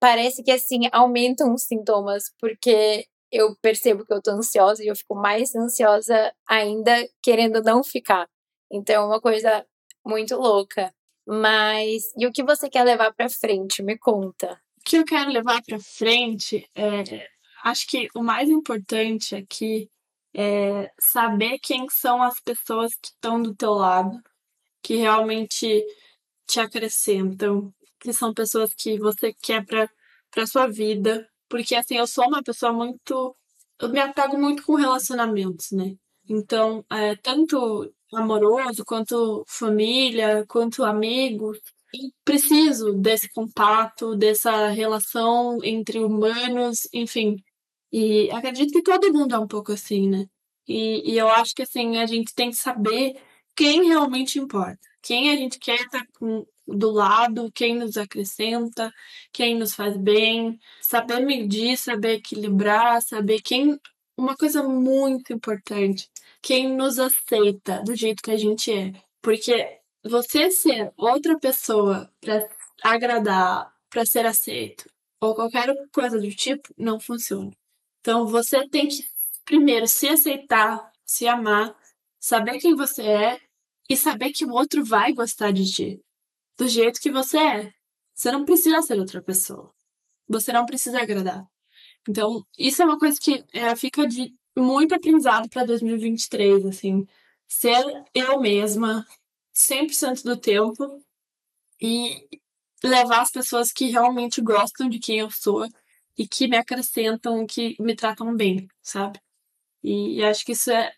parece 0.00 0.42
que 0.42 0.50
assim 0.50 0.88
aumentam 0.90 1.54
os 1.54 1.62
sintomas, 1.62 2.34
porque 2.40 3.06
eu 3.30 3.54
percebo 3.62 4.04
que 4.04 4.12
eu 4.12 4.20
tô 4.20 4.32
ansiosa 4.32 4.82
e 4.82 4.88
eu 4.88 4.96
fico 4.96 5.14
mais 5.14 5.54
ansiosa 5.54 6.34
ainda 6.48 6.92
querendo 7.22 7.62
não 7.62 7.84
ficar. 7.84 8.28
Então 8.68 9.04
é 9.04 9.06
uma 9.06 9.20
coisa 9.20 9.64
muito 10.04 10.34
louca. 10.34 10.92
Mas 11.24 12.02
e 12.18 12.26
o 12.26 12.32
que 12.32 12.42
você 12.42 12.68
quer 12.68 12.82
levar 12.82 13.14
para 13.14 13.28
frente? 13.28 13.84
Me 13.84 13.96
conta. 13.96 14.60
O 14.80 14.82
que 14.84 14.96
eu 14.96 15.04
quero 15.04 15.30
levar 15.30 15.62
para 15.62 15.78
frente 15.78 16.68
é 16.74 17.28
acho 17.62 17.86
que 17.86 18.08
o 18.16 18.22
mais 18.22 18.48
importante 18.48 19.36
aqui 19.36 19.88
é 20.34 20.90
saber 20.98 21.60
quem 21.60 21.88
são 21.88 22.20
as 22.20 22.40
pessoas 22.40 22.92
que 22.96 23.08
estão 23.08 23.40
do 23.40 23.54
teu 23.54 23.72
lado, 23.72 24.20
que 24.86 24.94
realmente 24.94 25.84
te 26.46 26.60
acrescentam, 26.60 27.74
que 27.98 28.12
são 28.12 28.32
pessoas 28.32 28.72
que 28.72 28.98
você 28.98 29.34
quer 29.34 29.64
para 29.66 29.90
para 30.30 30.46
sua 30.46 30.66
vida, 30.68 31.28
porque 31.48 31.74
assim, 31.74 31.96
eu 31.96 32.06
sou 32.06 32.26
uma 32.26 32.42
pessoa 32.42 32.72
muito 32.72 33.36
eu 33.80 33.88
me 33.90 34.00
apego 34.00 34.38
muito 34.38 34.62
com 34.64 34.74
relacionamentos, 34.76 35.72
né? 35.72 35.96
Então, 36.28 36.84
é, 36.90 37.16
tanto 37.16 37.92
amoroso, 38.14 38.84
quanto 38.84 39.44
família, 39.48 40.44
quanto 40.48 40.84
amigos, 40.84 41.58
preciso 42.24 42.92
desse 42.94 43.28
contato, 43.30 44.16
dessa 44.16 44.68
relação 44.68 45.58
entre 45.64 45.98
humanos, 45.98 46.88
enfim. 46.92 47.36
E 47.92 48.30
acredito 48.30 48.72
que 48.72 48.82
todo 48.82 49.12
mundo 49.12 49.34
é 49.34 49.38
um 49.38 49.48
pouco 49.48 49.72
assim, 49.72 50.08
né? 50.08 50.26
E, 50.68 51.12
e 51.12 51.18
eu 51.18 51.28
acho 51.28 51.54
que 51.54 51.62
assim, 51.62 51.98
a 51.98 52.06
gente 52.06 52.34
tem 52.34 52.50
que 52.50 52.56
saber 52.56 53.16
quem 53.56 53.88
realmente 53.88 54.38
importa, 54.38 54.78
quem 55.02 55.30
a 55.30 55.36
gente 55.36 55.58
quer 55.58 55.80
estar 55.80 56.06
com, 56.18 56.46
do 56.66 56.90
lado, 56.90 57.50
quem 57.52 57.74
nos 57.76 57.96
acrescenta, 57.96 58.92
quem 59.32 59.56
nos 59.56 59.74
faz 59.74 59.96
bem, 59.96 60.58
saber 60.82 61.20
medir, 61.20 61.76
saber 61.78 62.16
equilibrar, 62.16 63.00
saber 63.02 63.40
quem. 63.40 63.80
Uma 64.18 64.36
coisa 64.36 64.62
muito 64.62 65.32
importante, 65.32 66.10
quem 66.42 66.74
nos 66.74 66.98
aceita 66.98 67.82
do 67.82 67.94
jeito 67.94 68.22
que 68.22 68.30
a 68.30 68.36
gente 68.36 68.72
é. 68.72 68.92
Porque 69.22 69.80
você 70.02 70.50
ser 70.50 70.92
outra 70.96 71.38
pessoa 71.38 72.10
para 72.20 72.48
agradar, 72.82 73.74
para 73.90 74.06
ser 74.06 74.24
aceito, 74.26 74.88
ou 75.20 75.34
qualquer 75.34 75.74
coisa 75.92 76.18
do 76.18 76.30
tipo, 76.30 76.72
não 76.78 76.98
funciona. 77.00 77.50
Então 78.00 78.26
você 78.26 78.68
tem 78.68 78.88
que 78.88 79.04
primeiro 79.44 79.86
se 79.86 80.08
aceitar, 80.08 80.90
se 81.04 81.28
amar, 81.28 81.76
saber 82.18 82.58
quem 82.58 82.74
você 82.74 83.02
é 83.02 83.45
e 83.88 83.96
saber 83.96 84.32
que 84.32 84.44
o 84.44 84.52
outro 84.52 84.84
vai 84.84 85.12
gostar 85.12 85.52
de 85.52 85.70
ti 85.70 86.00
do 86.56 86.68
jeito 86.68 87.00
que 87.00 87.10
você 87.10 87.38
é. 87.38 87.72
Você 88.14 88.32
não 88.32 88.44
precisa 88.44 88.80
ser 88.82 88.98
outra 88.98 89.22
pessoa. 89.22 89.72
Você 90.28 90.52
não 90.52 90.64
precisa 90.64 91.00
agradar. 91.00 91.46
Então, 92.08 92.44
isso 92.58 92.82
é 92.82 92.84
uma 92.84 92.98
coisa 92.98 93.18
que 93.20 93.44
é, 93.52 93.74
fica 93.76 94.06
de 94.06 94.34
muito 94.56 94.94
aprendizado 94.94 95.48
para 95.48 95.64
2023, 95.66 96.66
assim. 96.66 97.06
Ser 97.46 97.84
eu 98.14 98.40
mesma 98.40 99.06
100% 99.54 100.22
do 100.22 100.36
tempo 100.36 101.02
e 101.80 102.26
levar 102.82 103.20
as 103.20 103.30
pessoas 103.30 103.72
que 103.72 103.86
realmente 103.86 104.40
gostam 104.40 104.88
de 104.88 104.98
quem 104.98 105.18
eu 105.18 105.30
sou 105.30 105.66
e 106.16 106.26
que 106.26 106.48
me 106.48 106.56
acrescentam, 106.56 107.46
que 107.46 107.76
me 107.80 107.94
tratam 107.94 108.34
bem, 108.34 108.68
sabe? 108.82 109.20
E, 109.82 110.18
e 110.18 110.24
acho 110.24 110.44
que 110.44 110.52
isso 110.52 110.70
é 110.70 110.92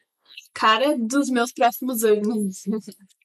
cara 0.58 0.98
dos 0.98 1.30
meus 1.30 1.52
próximos 1.52 2.02
anos. 2.02 2.64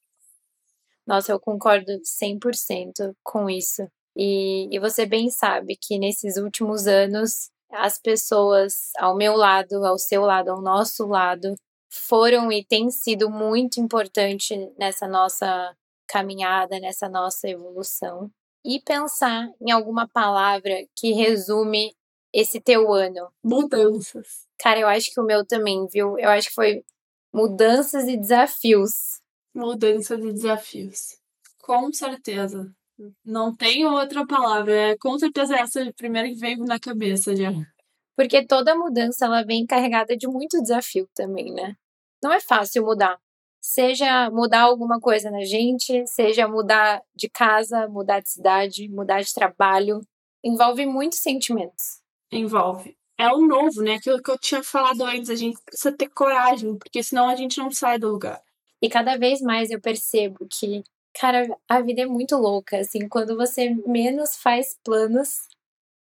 Nossa, 1.06 1.32
eu 1.32 1.40
concordo 1.40 1.92
100% 2.04 3.16
com 3.24 3.50
isso. 3.50 3.88
E, 4.16 4.70
e 4.72 4.80
você 4.80 5.06
bem 5.06 5.32
sabe 5.32 5.76
que 5.76 5.98
nesses 5.98 6.38
últimos 6.38 6.86
anos, 6.86 7.50
as 7.72 8.00
pessoas 8.00 8.92
ao 8.98 9.16
meu 9.16 9.36
lado, 9.36 9.84
ao 9.84 9.98
seu 9.98 10.22
lado, 10.22 10.52
ao 10.52 10.62
nosso 10.62 11.08
lado, 11.08 11.56
foram 11.90 12.52
e 12.52 12.64
têm 12.64 12.92
sido 12.92 13.30
muito 13.30 13.80
importante 13.80 14.56
nessa 14.78 15.08
nossa 15.08 15.76
caminhada, 16.08 16.80
nessa 16.80 17.10
nossa 17.10 17.50
evolução. 17.50 18.30
E 18.64 18.80
pensar 18.80 19.50
em 19.60 19.72
alguma 19.72 20.08
palavra 20.08 20.86
que 20.96 21.12
resume 21.14 21.96
esse 22.32 22.62
teu 22.62 22.94
ano. 22.94 23.30
Mudanças. 23.44 24.48
Cara, 24.60 24.80
eu 24.80 24.88
acho 24.88 25.12
que 25.12 25.20
o 25.20 25.26
meu 25.26 25.46
também, 25.46 25.86
viu? 25.88 26.18
Eu 26.18 26.30
acho 26.30 26.48
que 26.48 26.56
foi 26.56 26.84
mudanças 27.34 28.08
e 28.08 28.16
desafios 28.16 29.24
mudança 29.54 30.18
de 30.18 30.34
desafios. 30.34 31.18
Com 31.60 31.92
certeza. 31.94 32.74
Não 33.24 33.56
tem 33.56 33.86
outra 33.86 34.26
palavra. 34.26 34.74
É 34.74 34.98
com 34.98 35.18
certeza 35.18 35.56
essa 35.56 35.82
é 35.82 35.90
a 35.90 35.94
primeira 35.94 36.28
que 36.28 36.36
veio 36.36 36.64
na 36.66 36.80
cabeça 36.80 37.36
já. 37.36 37.52
Porque 38.16 38.46
toda 38.46 38.76
mudança 38.76 39.26
ela 39.26 39.44
vem 39.44 39.66
carregada 39.66 40.16
de 40.16 40.28
muito 40.28 40.62
desafio 40.62 41.08
também, 41.16 41.54
né? 41.54 41.76
Não 42.22 42.32
é 42.32 42.40
fácil 42.40 42.84
mudar. 42.84 43.20
Seja 43.62 44.30
mudar 44.30 44.62
alguma 44.62 45.00
coisa 45.00 45.32
na 45.32 45.44
gente, 45.46 46.06
seja 46.06 46.48
mudar 46.48 47.02
de 47.16 47.30
casa, 47.30 47.88
mudar 47.88 48.20
de 48.20 48.30
cidade, 48.30 48.90
mudar 48.90 49.22
de 49.22 49.34
trabalho. 49.34 50.02
Envolve 50.44 50.86
muitos 50.86 51.20
sentimentos. 51.20 52.02
Envolve. 52.32 52.98
É 53.18 53.28
o 53.32 53.46
novo, 53.46 53.82
né? 53.82 53.96
Aquilo 53.96 54.22
que 54.22 54.32
eu 54.32 54.38
tinha 54.38 54.64
falado 54.64 55.04
antes. 55.04 55.30
A 55.30 55.36
gente 55.36 55.58
precisa 55.66 55.92
ter 55.96 56.10
coragem, 56.10 56.78
porque 56.78 57.04
senão 57.04 57.28
a 57.30 57.36
gente 57.36 57.58
não 57.60 57.72
sai 57.72 58.00
do 58.00 58.10
lugar. 58.10 58.42
E 58.82 58.90
cada 58.90 59.18
vez 59.18 59.42
mais 59.42 59.70
eu 59.72 59.80
percebo 59.80 60.48
que, 60.50 60.84
cara, 61.14 61.48
a 61.70 61.82
vida 61.82 62.02
é 62.02 62.06
muito 62.06 62.36
louca, 62.36 62.78
assim, 62.80 63.08
quando 63.08 63.36
você 63.38 63.70
menos 63.88 64.36
faz 64.38 64.78
planos, 64.84 65.48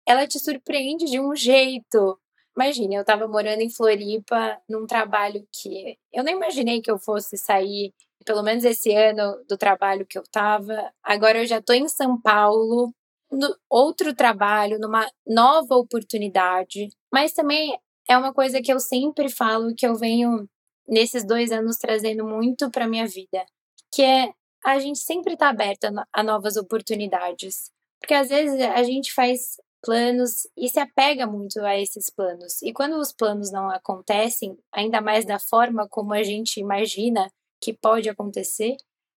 ela 0.06 0.28
te 0.28 0.40
surpreende 0.40 1.06
de 1.06 1.20
um 1.20 1.36
jeito. 1.36 2.20
Imagina, 2.56 2.96
eu 2.96 3.06
tava 3.06 3.28
morando 3.28 3.62
em 3.62 3.70
Floripa 3.70 4.60
num 4.70 4.86
trabalho 4.86 5.48
que 5.52 5.98
eu 6.14 6.24
nem 6.24 6.36
imaginei 6.36 6.82
que 6.82 6.92
eu 6.92 7.00
fosse 7.00 7.38
sair, 7.38 7.94
pelo 8.26 8.44
menos 8.44 8.64
esse 8.66 8.94
ano, 8.96 9.44
do 9.50 9.58
trabalho 9.58 10.06
que 10.06 10.18
eu 10.18 10.24
tava. 10.32 10.92
Agora 11.04 11.40
eu 11.40 11.46
já 11.48 11.62
tô 11.62 11.74
em 11.74 11.88
São 11.90 12.20
Paulo, 12.22 12.94
no 13.32 13.56
outro 13.70 14.14
trabalho, 14.16 14.80
numa 14.80 15.08
nova 15.28 15.76
oportunidade. 15.76 16.90
Mas 17.14 17.32
também 17.32 17.78
é 18.10 18.18
uma 18.18 18.34
coisa 18.34 18.60
que 18.60 18.74
eu 18.74 18.80
sempre 18.80 19.30
falo 19.30 19.76
que 19.76 19.86
eu 19.86 19.94
venho 19.94 20.50
nesses 20.88 21.24
dois 21.24 21.52
anos 21.52 21.78
trazendo 21.78 22.26
muito 22.26 22.72
para 22.72 22.88
minha 22.88 23.06
vida, 23.06 23.46
que 23.94 24.02
é 24.02 24.34
a 24.66 24.80
gente 24.80 24.98
sempre 24.98 25.38
tá 25.38 25.50
aberta 25.50 25.94
a 26.12 26.24
novas 26.24 26.58
oportunidades. 26.58 27.70
Porque 28.00 28.16
às 28.16 28.30
vezes 28.30 28.60
a 28.60 28.82
gente 28.82 29.14
faz 29.14 29.58
planos 29.84 30.48
e 30.58 30.68
se 30.68 30.80
apega 30.80 31.28
muito 31.28 31.60
a 31.60 31.78
esses 31.78 32.10
planos. 32.10 32.62
E 32.64 32.74
quando 32.74 32.98
os 32.98 33.14
planos 33.14 33.52
não 33.52 33.70
acontecem, 33.70 34.58
ainda 34.72 35.00
mais 35.00 35.24
da 35.24 35.38
forma 35.38 35.88
como 35.88 36.14
a 36.14 36.24
gente 36.24 36.60
imagina 36.60 37.30
que 37.62 37.74
pode 37.74 38.10
acontecer, 38.10 38.76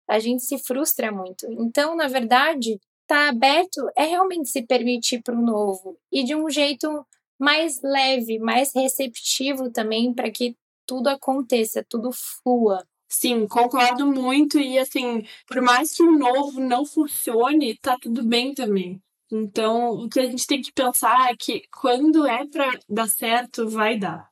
a 0.08 0.20
gente 0.20 0.44
se 0.44 0.58
frustra 0.58 1.12
muito. 1.12 1.48
Então, 1.50 1.96
na 1.96 2.08
verdade, 2.08 2.74
estar 3.04 3.28
tá 3.28 3.30
aberto 3.30 3.90
é 3.96 4.04
realmente 4.04 4.50
se 4.50 4.64
permitir 4.64 5.22
para 5.22 5.36
o 5.36 5.42
novo 5.42 5.98
e 6.12 6.24
de 6.24 6.36
um 6.36 6.50
jeito 6.50 7.06
mais 7.40 7.82
leve, 7.82 8.40
mais 8.40 8.74
receptivo 8.74 9.72
também 9.72 10.14
para 10.14 10.32
que 10.32 10.56
tudo 10.86 11.08
aconteça, 11.08 11.86
tudo 11.88 12.12
flua. 12.12 12.86
Sim, 13.08 13.48
concordo 13.48 14.08
muito. 14.08 14.60
E 14.60 14.78
assim, 14.78 15.24
por 15.48 15.62
mais 15.62 15.94
que 15.94 16.04
o 16.04 16.18
novo 16.18 16.60
não 16.60 16.86
funcione, 16.86 17.78
tá 17.78 17.98
tudo 18.00 18.24
bem 18.24 18.54
também. 18.54 19.02
Então, 19.32 19.92
o 19.92 20.10
que 20.10 20.20
a 20.20 20.26
gente 20.26 20.46
tem 20.48 20.62
que 20.62 20.72
pensar 20.72 21.32
é 21.32 21.36
que 21.36 21.64
quando 21.72 22.26
é 22.28 22.46
para 22.48 22.70
dar 22.88 23.08
certo, 23.08 23.68
vai 23.70 23.98
dar. 23.98 24.30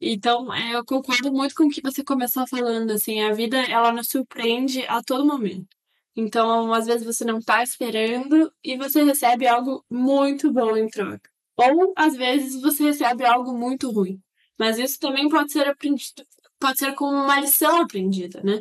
Então, 0.00 0.52
é, 0.54 0.74
eu 0.76 0.84
concordo 0.84 1.32
muito 1.32 1.54
com 1.54 1.64
o 1.64 1.70
que 1.70 1.80
você 1.82 2.04
começou 2.04 2.46
falando, 2.46 2.90
assim, 2.92 3.20
a 3.22 3.32
vida, 3.32 3.58
ela 3.58 3.92
nos 3.92 4.08
surpreende 4.08 4.84
a 4.86 5.02
todo 5.02 5.26
momento. 5.26 5.68
Então, 6.14 6.72
às 6.72 6.86
vezes 6.86 7.06
você 7.06 7.24
não 7.24 7.40
tá 7.40 7.62
esperando 7.62 8.52
e 8.64 8.76
você 8.76 9.02
recebe 9.04 9.46
algo 9.46 9.84
muito 9.90 10.52
bom 10.52 10.76
em 10.76 10.88
troca. 10.88 11.30
Ou, 11.56 11.92
às 11.96 12.14
vezes, 12.16 12.60
você 12.60 12.84
recebe 12.84 13.24
algo 13.24 13.52
muito 13.56 13.90
ruim. 13.90 14.20
Mas 14.58 14.78
isso 14.78 14.98
também 14.98 15.28
pode 15.28 15.52
ser 15.52 15.66
aprendido, 15.68 16.22
pode 16.58 16.78
ser 16.78 16.94
como 16.94 17.12
uma 17.16 17.40
lição 17.40 17.82
aprendida, 17.82 18.42
né? 18.42 18.60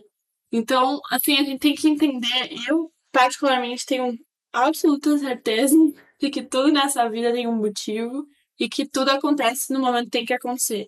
Então, 0.51 0.99
assim, 1.11 1.37
a 1.37 1.43
gente 1.43 1.59
tem 1.59 1.75
que 1.75 1.87
entender, 1.87 2.49
eu 2.67 2.91
particularmente 3.11 3.85
tenho 3.85 4.17
absoluta 4.53 5.17
certeza 5.17 5.75
de 6.19 6.29
que 6.29 6.43
tudo 6.43 6.71
nessa 6.71 7.09
vida 7.09 7.31
tem 7.33 7.47
um 7.47 7.55
motivo 7.55 8.25
e 8.59 8.69
que 8.69 8.87
tudo 8.87 9.09
acontece 9.09 9.73
no 9.73 9.79
momento 9.79 10.05
que 10.05 10.11
tem 10.11 10.25
que 10.25 10.33
acontecer. 10.33 10.87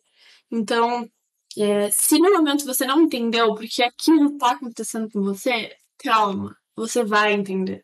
Então, 0.52 1.10
é, 1.58 1.90
se 1.92 2.20
no 2.20 2.32
momento 2.34 2.66
você 2.66 2.86
não 2.86 3.02
entendeu 3.02 3.56
porque 3.56 3.84
aquilo 3.84 4.34
está 4.34 4.52
acontecendo 4.52 5.10
com 5.12 5.22
você, 5.22 5.76
calma, 5.98 6.56
você 6.76 7.04
vai 7.04 7.34
entender. 7.34 7.84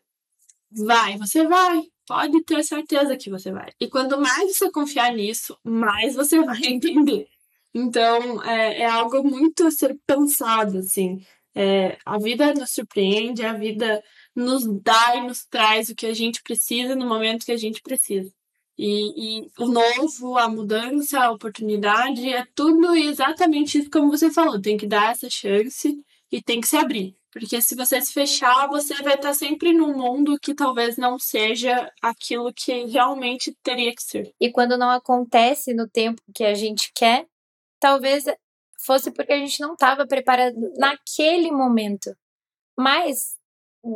Vai, 0.70 1.18
você 1.18 1.46
vai. 1.46 1.82
Pode 2.06 2.42
ter 2.44 2.62
certeza 2.62 3.16
que 3.16 3.30
você 3.30 3.50
vai. 3.50 3.72
E 3.80 3.88
quanto 3.88 4.20
mais 4.20 4.56
você 4.56 4.70
confiar 4.70 5.12
nisso, 5.12 5.58
mais 5.64 6.14
você 6.14 6.40
vai 6.42 6.60
entender. 6.66 7.28
Então, 7.74 8.42
é, 8.44 8.82
é 8.82 8.86
algo 8.86 9.22
muito 9.24 9.66
a 9.66 9.70
ser 9.70 9.98
pensado, 10.06 10.78
assim. 10.78 11.24
É, 11.54 11.98
a 12.04 12.18
vida 12.18 12.52
nos 12.54 12.70
surpreende, 12.70 13.44
a 13.44 13.52
vida 13.52 14.02
nos 14.34 14.64
dá 14.82 15.16
e 15.16 15.26
nos 15.26 15.44
traz 15.46 15.88
o 15.88 15.94
que 15.94 16.06
a 16.06 16.14
gente 16.14 16.42
precisa 16.42 16.96
no 16.96 17.06
momento 17.06 17.46
que 17.46 17.52
a 17.52 17.56
gente 17.56 17.80
precisa. 17.82 18.32
E, 18.76 19.40
e, 19.40 19.50
o 19.58 19.66
novo, 19.66 20.36
a 20.36 20.48
mudança, 20.48 21.20
a 21.20 21.30
oportunidade, 21.30 22.28
é 22.28 22.44
tudo 22.54 22.94
exatamente 22.94 23.78
isso 23.78 23.90
como 23.90 24.10
você 24.10 24.30
falou. 24.32 24.60
Tem 24.60 24.76
que 24.76 24.86
dar 24.86 25.12
essa 25.12 25.30
chance 25.30 26.02
e 26.30 26.42
tem 26.42 26.60
que 26.60 26.68
se 26.68 26.76
abrir. 26.76 27.16
Porque 27.30 27.60
se 27.60 27.74
você 27.74 28.00
se 28.00 28.12
fechar, 28.12 28.68
você 28.68 28.94
vai 29.02 29.14
estar 29.14 29.34
sempre 29.34 29.72
num 29.72 29.96
mundo 29.96 30.38
que 30.38 30.54
talvez 30.54 30.96
não 30.96 31.18
seja 31.18 31.90
aquilo 32.00 32.52
que 32.54 32.84
realmente 32.84 33.52
teria 33.60 33.92
que 33.92 34.02
ser. 34.02 34.32
E 34.40 34.52
quando 34.52 34.78
não 34.78 34.88
acontece 34.88 35.74
no 35.74 35.88
tempo 35.88 36.22
que 36.32 36.44
a 36.44 36.54
gente 36.54 36.92
quer, 36.94 37.26
talvez 37.80 38.24
fosse 38.84 39.10
porque 39.10 39.32
a 39.32 39.38
gente 39.38 39.60
não 39.60 39.72
estava 39.72 40.06
preparado 40.06 40.54
naquele 40.76 41.50
momento. 41.50 42.16
Mas 42.78 43.36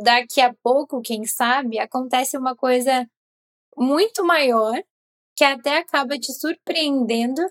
daqui 0.03 0.41
a 0.41 0.53
pouco, 0.61 1.01
quem 1.01 1.25
sabe, 1.25 1.79
acontece 1.79 2.37
uma 2.37 2.55
coisa 2.55 3.09
muito 3.77 4.23
maior 4.25 4.83
que 5.35 5.45
até 5.45 5.77
acaba 5.77 6.19
te 6.19 6.33
surpreendendo, 6.33 7.41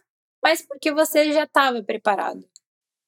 mas 0.42 0.60
porque 0.60 0.92
você 0.92 1.32
já 1.32 1.44
estava 1.44 1.82
preparado. 1.82 2.46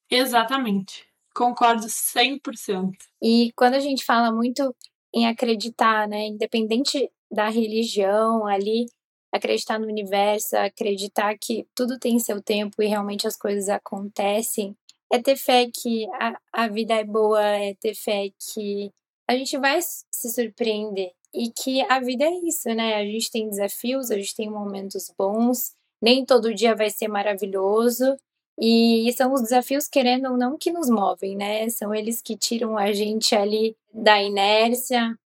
Exatamente. 0.09 1.10
Concordo 1.33 1.87
100%. 1.87 2.91
E 3.21 3.51
quando 3.55 3.75
a 3.75 3.79
gente 3.79 4.03
fala 4.03 4.31
muito 4.31 4.75
em 5.13 5.27
acreditar, 5.27 6.07
né, 6.07 6.27
independente 6.27 7.09
da 7.31 7.49
religião 7.49 8.45
ali, 8.45 8.85
acreditar 9.31 9.79
no 9.79 9.87
universo, 9.87 10.57
acreditar 10.57 11.37
que 11.37 11.65
tudo 11.73 11.97
tem 11.97 12.19
seu 12.19 12.41
tempo 12.41 12.81
e 12.81 12.87
realmente 12.87 13.25
as 13.25 13.37
coisas 13.37 13.69
acontecem, 13.69 14.75
é 15.11 15.19
ter 15.19 15.35
fé 15.35 15.69
que 15.73 16.05
a, 16.13 16.37
a 16.53 16.67
vida 16.67 16.93
é 16.93 17.03
boa, 17.03 17.41
é 17.41 17.73
ter 17.75 17.95
fé 17.95 18.29
que 18.37 18.91
a 19.29 19.35
gente 19.35 19.57
vai 19.57 19.81
se 19.81 20.29
surpreender 20.29 21.11
e 21.33 21.49
que 21.49 21.81
a 21.89 21.99
vida 21.99 22.25
é 22.25 22.33
isso, 22.43 22.67
né? 22.69 22.95
A 22.95 23.05
gente 23.05 23.31
tem 23.31 23.49
desafios, 23.49 24.11
a 24.11 24.15
gente 24.15 24.35
tem 24.35 24.49
momentos 24.49 25.13
bons, 25.17 25.73
nem 26.01 26.25
todo 26.25 26.53
dia 26.53 26.75
vai 26.75 26.89
ser 26.89 27.07
maravilhoso. 27.07 28.17
E 28.59 29.11
são 29.17 29.33
os 29.33 29.41
desafios, 29.41 29.87
querendo 29.87 30.29
ou 30.31 30.37
não, 30.37 30.57
que 30.57 30.71
nos 30.71 30.89
movem, 30.89 31.35
né? 31.35 31.69
São 31.69 31.93
eles 31.93 32.21
que 32.21 32.37
tiram 32.37 32.77
a 32.77 32.91
gente 32.93 33.35
ali 33.35 33.75
da 33.93 34.21
inércia. 34.21 35.17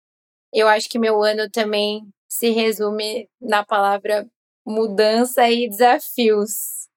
Eu 0.53 0.69
acho 0.69 0.89
que 0.89 0.99
meu 0.99 1.23
ano 1.23 1.51
também 1.51 2.07
se 2.29 2.51
resume 2.51 3.29
na 3.41 3.65
palavra 3.65 4.27
mudança 4.67 5.49
e 5.51 5.69
desafios. 5.69 6.89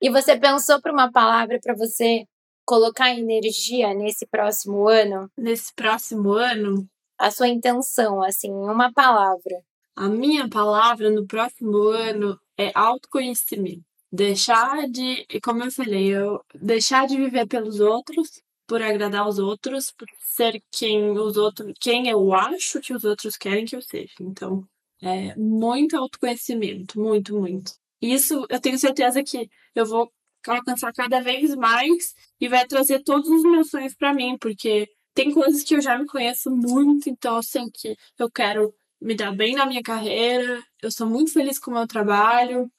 E 0.00 0.10
você 0.10 0.36
pensou 0.38 0.80
para 0.80 0.92
uma 0.92 1.10
palavra 1.12 1.58
para 1.62 1.74
você 1.74 2.26
colocar 2.64 3.16
energia 3.16 3.94
nesse 3.94 4.26
próximo 4.26 4.88
ano? 4.88 5.30
Nesse 5.36 5.72
próximo 5.74 6.32
ano? 6.32 6.88
A 7.18 7.30
sua 7.30 7.48
intenção, 7.48 8.22
assim, 8.22 8.50
uma 8.50 8.92
palavra. 8.92 9.62
A 9.94 10.08
minha 10.08 10.48
palavra 10.48 11.10
no 11.10 11.26
próximo 11.26 11.76
ano 11.88 12.38
é 12.58 12.72
autoconhecimento. 12.74 13.84
Deixar 14.12 14.88
de, 14.88 15.26
como 15.42 15.64
eu 15.64 15.72
falei, 15.72 16.14
eu 16.14 16.44
deixar 16.54 17.06
de 17.06 17.16
viver 17.16 17.46
pelos 17.46 17.80
outros, 17.80 18.42
por 18.66 18.82
agradar 18.82 19.26
os 19.26 19.38
outros, 19.38 19.90
por 19.90 20.06
ser 20.20 20.62
quem 20.70 21.10
os 21.12 21.36
outros, 21.36 21.72
quem 21.80 22.08
eu 22.08 22.32
acho 22.34 22.80
que 22.80 22.92
os 22.92 23.04
outros 23.04 23.36
querem 23.36 23.64
que 23.64 23.74
eu 23.74 23.82
seja. 23.82 24.12
Então, 24.20 24.66
é 25.02 25.34
muito 25.36 25.96
autoconhecimento, 25.96 27.00
muito, 27.00 27.34
muito. 27.38 27.72
Isso 28.00 28.46
eu 28.50 28.60
tenho 28.60 28.78
certeza 28.78 29.22
que 29.22 29.48
eu 29.74 29.86
vou 29.86 30.12
alcançar 30.46 30.92
cada 30.92 31.20
vez 31.20 31.54
mais 31.54 32.14
e 32.40 32.48
vai 32.48 32.66
trazer 32.66 33.02
todos 33.02 33.28
os 33.30 33.42
meus 33.42 33.70
sonhos 33.70 33.94
para 33.94 34.12
mim, 34.12 34.36
porque 34.38 34.88
tem 35.14 35.32
coisas 35.32 35.62
que 35.62 35.74
eu 35.74 35.80
já 35.80 35.98
me 35.98 36.06
conheço 36.06 36.50
muito, 36.50 37.08
então 37.08 37.36
eu 37.36 37.42
sei 37.42 37.64
que 37.72 37.96
eu 38.18 38.30
quero 38.30 38.74
me 39.00 39.14
dar 39.14 39.32
bem 39.32 39.54
na 39.54 39.66
minha 39.66 39.82
carreira, 39.82 40.62
eu 40.82 40.90
sou 40.90 41.06
muito 41.06 41.32
feliz 41.32 41.58
com 41.58 41.70
o 41.70 41.74
meu 41.74 41.86
trabalho, 41.86 42.70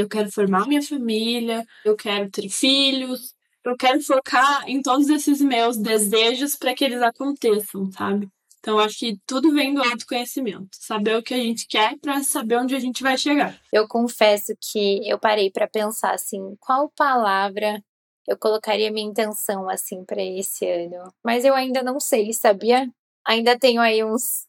eu 0.00 0.08
quero 0.08 0.30
formar 0.30 0.66
minha 0.66 0.82
família, 0.82 1.64
eu 1.84 1.96
quero 1.96 2.30
ter 2.30 2.48
filhos, 2.48 3.34
eu 3.64 3.76
quero 3.76 4.00
focar 4.00 4.68
em 4.68 4.82
todos 4.82 5.08
esses 5.08 5.40
meus 5.40 5.76
desejos 5.76 6.56
para 6.56 6.74
que 6.74 6.84
eles 6.84 7.00
aconteçam, 7.02 7.90
sabe? 7.92 8.28
Então, 8.58 8.78
acho 8.78 8.98
que 8.98 9.18
tudo 9.26 9.52
vem 9.52 9.74
do 9.74 9.82
autoconhecimento. 9.82 10.68
Saber 10.72 11.16
o 11.16 11.22
que 11.22 11.34
a 11.34 11.38
gente 11.38 11.66
quer 11.66 11.98
para 11.98 12.22
saber 12.22 12.56
onde 12.56 12.74
a 12.74 12.78
gente 12.78 13.02
vai 13.02 13.18
chegar. 13.18 13.58
Eu 13.70 13.86
confesso 13.86 14.54
que 14.58 15.06
eu 15.06 15.18
parei 15.18 15.50
para 15.50 15.68
pensar 15.68 16.14
assim, 16.14 16.56
qual 16.60 16.90
palavra 16.96 17.82
eu 18.26 18.38
colocaria 18.38 18.90
minha 18.90 19.06
intenção 19.06 19.68
assim 19.68 20.02
para 20.04 20.22
esse 20.22 20.66
ano. 20.66 21.12
Mas 21.22 21.44
eu 21.44 21.54
ainda 21.54 21.82
não 21.82 22.00
sei, 22.00 22.32
sabia? 22.32 22.88
Ainda 23.26 23.58
tenho 23.58 23.80
aí 23.80 24.02
uns 24.02 24.46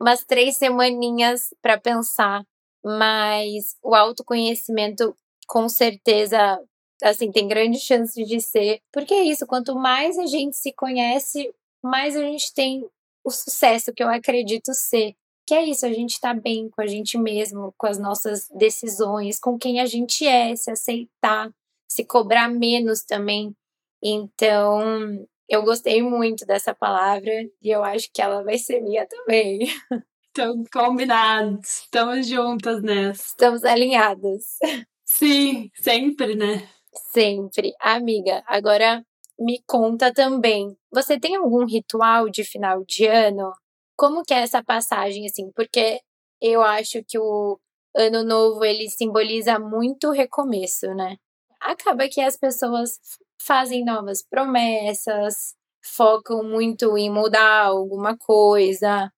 umas 0.00 0.24
três 0.24 0.56
semaninhas 0.56 1.54
para 1.60 1.78
pensar. 1.78 2.42
Mas 2.96 3.76
o 3.82 3.94
autoconhecimento, 3.94 5.14
com 5.46 5.68
certeza, 5.68 6.58
assim, 7.02 7.30
tem 7.30 7.46
grande 7.46 7.78
chance 7.78 8.24
de 8.24 8.40
ser. 8.40 8.80
Porque 8.92 9.12
é 9.12 9.22
isso, 9.24 9.46
quanto 9.46 9.74
mais 9.74 10.18
a 10.18 10.26
gente 10.26 10.56
se 10.56 10.72
conhece, 10.72 11.52
mais 11.82 12.16
a 12.16 12.22
gente 12.22 12.54
tem 12.54 12.88
o 13.24 13.30
sucesso 13.30 13.92
que 13.92 14.02
eu 14.02 14.08
acredito 14.08 14.72
ser. 14.72 15.14
Que 15.46 15.54
é 15.54 15.64
isso, 15.64 15.86
a 15.86 15.92
gente 15.92 16.12
está 16.12 16.32
bem 16.32 16.68
com 16.70 16.80
a 16.82 16.86
gente 16.86 17.18
mesmo, 17.18 17.74
com 17.76 17.86
as 17.86 17.98
nossas 17.98 18.48
decisões, 18.48 19.38
com 19.38 19.58
quem 19.58 19.80
a 19.80 19.86
gente 19.86 20.26
é, 20.26 20.54
se 20.56 20.70
aceitar, 20.70 21.50
se 21.90 22.04
cobrar 22.04 22.48
menos 22.48 23.02
também. 23.02 23.54
Então, 24.02 25.26
eu 25.48 25.62
gostei 25.62 26.02
muito 26.02 26.44
dessa 26.46 26.74
palavra 26.74 27.32
e 27.62 27.70
eu 27.70 27.82
acho 27.82 28.10
que 28.12 28.20
ela 28.22 28.42
vai 28.42 28.58
ser 28.58 28.80
minha 28.80 29.06
também. 29.06 29.60
Então, 30.38 30.62
combinados. 30.72 31.80
Estamos 31.80 32.28
juntas 32.28 32.80
nessa. 32.80 33.24
Estamos 33.24 33.64
alinhadas. 33.64 34.56
Sim, 35.04 35.68
sempre, 35.74 36.36
né? 36.36 36.68
Sempre. 37.12 37.74
Amiga, 37.80 38.44
agora 38.46 39.04
me 39.36 39.60
conta 39.66 40.14
também. 40.14 40.76
Você 40.92 41.18
tem 41.18 41.34
algum 41.34 41.66
ritual 41.66 42.28
de 42.28 42.44
final 42.44 42.84
de 42.84 43.04
ano? 43.04 43.52
Como 43.96 44.22
que 44.22 44.32
é 44.32 44.42
essa 44.42 44.62
passagem, 44.62 45.26
assim? 45.26 45.50
Porque 45.56 45.98
eu 46.40 46.62
acho 46.62 47.02
que 47.02 47.18
o 47.18 47.58
ano 47.96 48.22
novo, 48.22 48.64
ele 48.64 48.88
simboliza 48.88 49.58
muito 49.58 50.12
recomeço, 50.12 50.94
né? 50.94 51.16
Acaba 51.60 52.08
que 52.08 52.20
as 52.20 52.36
pessoas 52.36 53.00
fazem 53.42 53.84
novas 53.84 54.22
promessas, 54.22 55.56
focam 55.84 56.44
muito 56.44 56.96
em 56.96 57.10
mudar 57.10 57.64
alguma 57.64 58.16
coisa, 58.16 59.10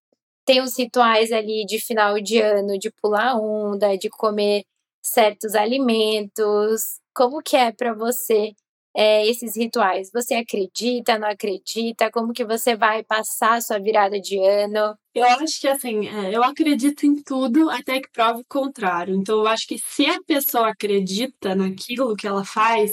tem 0.51 0.61
os 0.61 0.77
rituais 0.77 1.31
ali 1.31 1.65
de 1.65 1.79
final 1.79 2.21
de 2.21 2.41
ano, 2.41 2.77
de 2.77 2.91
pular 2.91 3.37
onda, 3.37 3.97
de 3.97 4.11
comer 4.11 4.65
certos 5.01 5.55
alimentos. 5.55 6.99
Como 7.15 7.41
que 7.41 7.57
é 7.57 7.71
para 7.71 7.95
você 7.95 8.51
é, 8.93 9.25
esses 9.29 9.57
rituais? 9.57 10.11
Você 10.13 10.35
acredita, 10.35 11.17
não 11.21 11.29
acredita? 11.29 12.11
Como 12.11 12.33
que 12.33 12.45
você 12.45 12.75
vai 12.75 13.05
passar 13.05 13.59
a 13.59 13.61
sua 13.61 13.79
virada 13.79 14.21
de 14.21 14.45
ano? 14.45 14.99
Eu 15.15 15.25
acho 15.25 15.61
que 15.61 15.69
assim, 15.69 16.09
é, 16.09 16.35
eu 16.35 16.43
acredito 16.43 17.07
em 17.07 17.23
tudo 17.23 17.71
até 17.71 18.01
que 18.01 18.11
prove 18.11 18.41
o 18.41 18.47
contrário. 18.49 19.15
Então 19.15 19.39
eu 19.39 19.47
acho 19.47 19.69
que 19.69 19.79
se 19.79 20.05
a 20.07 20.21
pessoa 20.27 20.71
acredita 20.71 21.55
naquilo 21.55 22.17
que 22.17 22.27
ela 22.27 22.45
faz, 22.45 22.93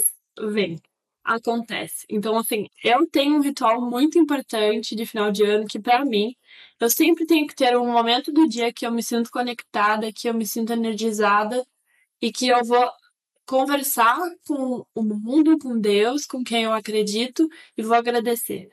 vem. 0.52 0.76
Acontece. 1.24 2.06
Então, 2.08 2.38
assim, 2.38 2.68
eu 2.82 3.06
tenho 3.10 3.36
um 3.36 3.42
ritual 3.42 3.82
muito 3.82 4.16
importante 4.16 4.94
de 4.94 5.04
final 5.04 5.30
de 5.30 5.42
ano 5.42 5.66
que, 5.66 5.78
para 5.78 6.02
mim, 6.02 6.34
eu 6.80 6.90
sempre 6.90 7.26
tenho 7.26 7.46
que 7.46 7.54
ter 7.54 7.76
um 7.76 7.90
momento 7.90 8.32
do 8.32 8.48
dia 8.48 8.72
que 8.72 8.86
eu 8.86 8.92
me 8.92 9.02
sinto 9.02 9.30
conectada, 9.30 10.12
que 10.12 10.28
eu 10.28 10.34
me 10.34 10.46
sinto 10.46 10.72
energizada 10.72 11.64
e 12.20 12.32
que 12.32 12.48
eu 12.48 12.64
vou 12.64 12.90
conversar 13.46 14.18
com 14.46 14.84
o 14.94 15.02
mundo, 15.02 15.58
com 15.58 15.78
Deus, 15.80 16.26
com 16.26 16.44
quem 16.44 16.64
eu 16.64 16.72
acredito 16.72 17.48
e 17.76 17.82
vou 17.82 17.96
agradecer. 17.96 18.70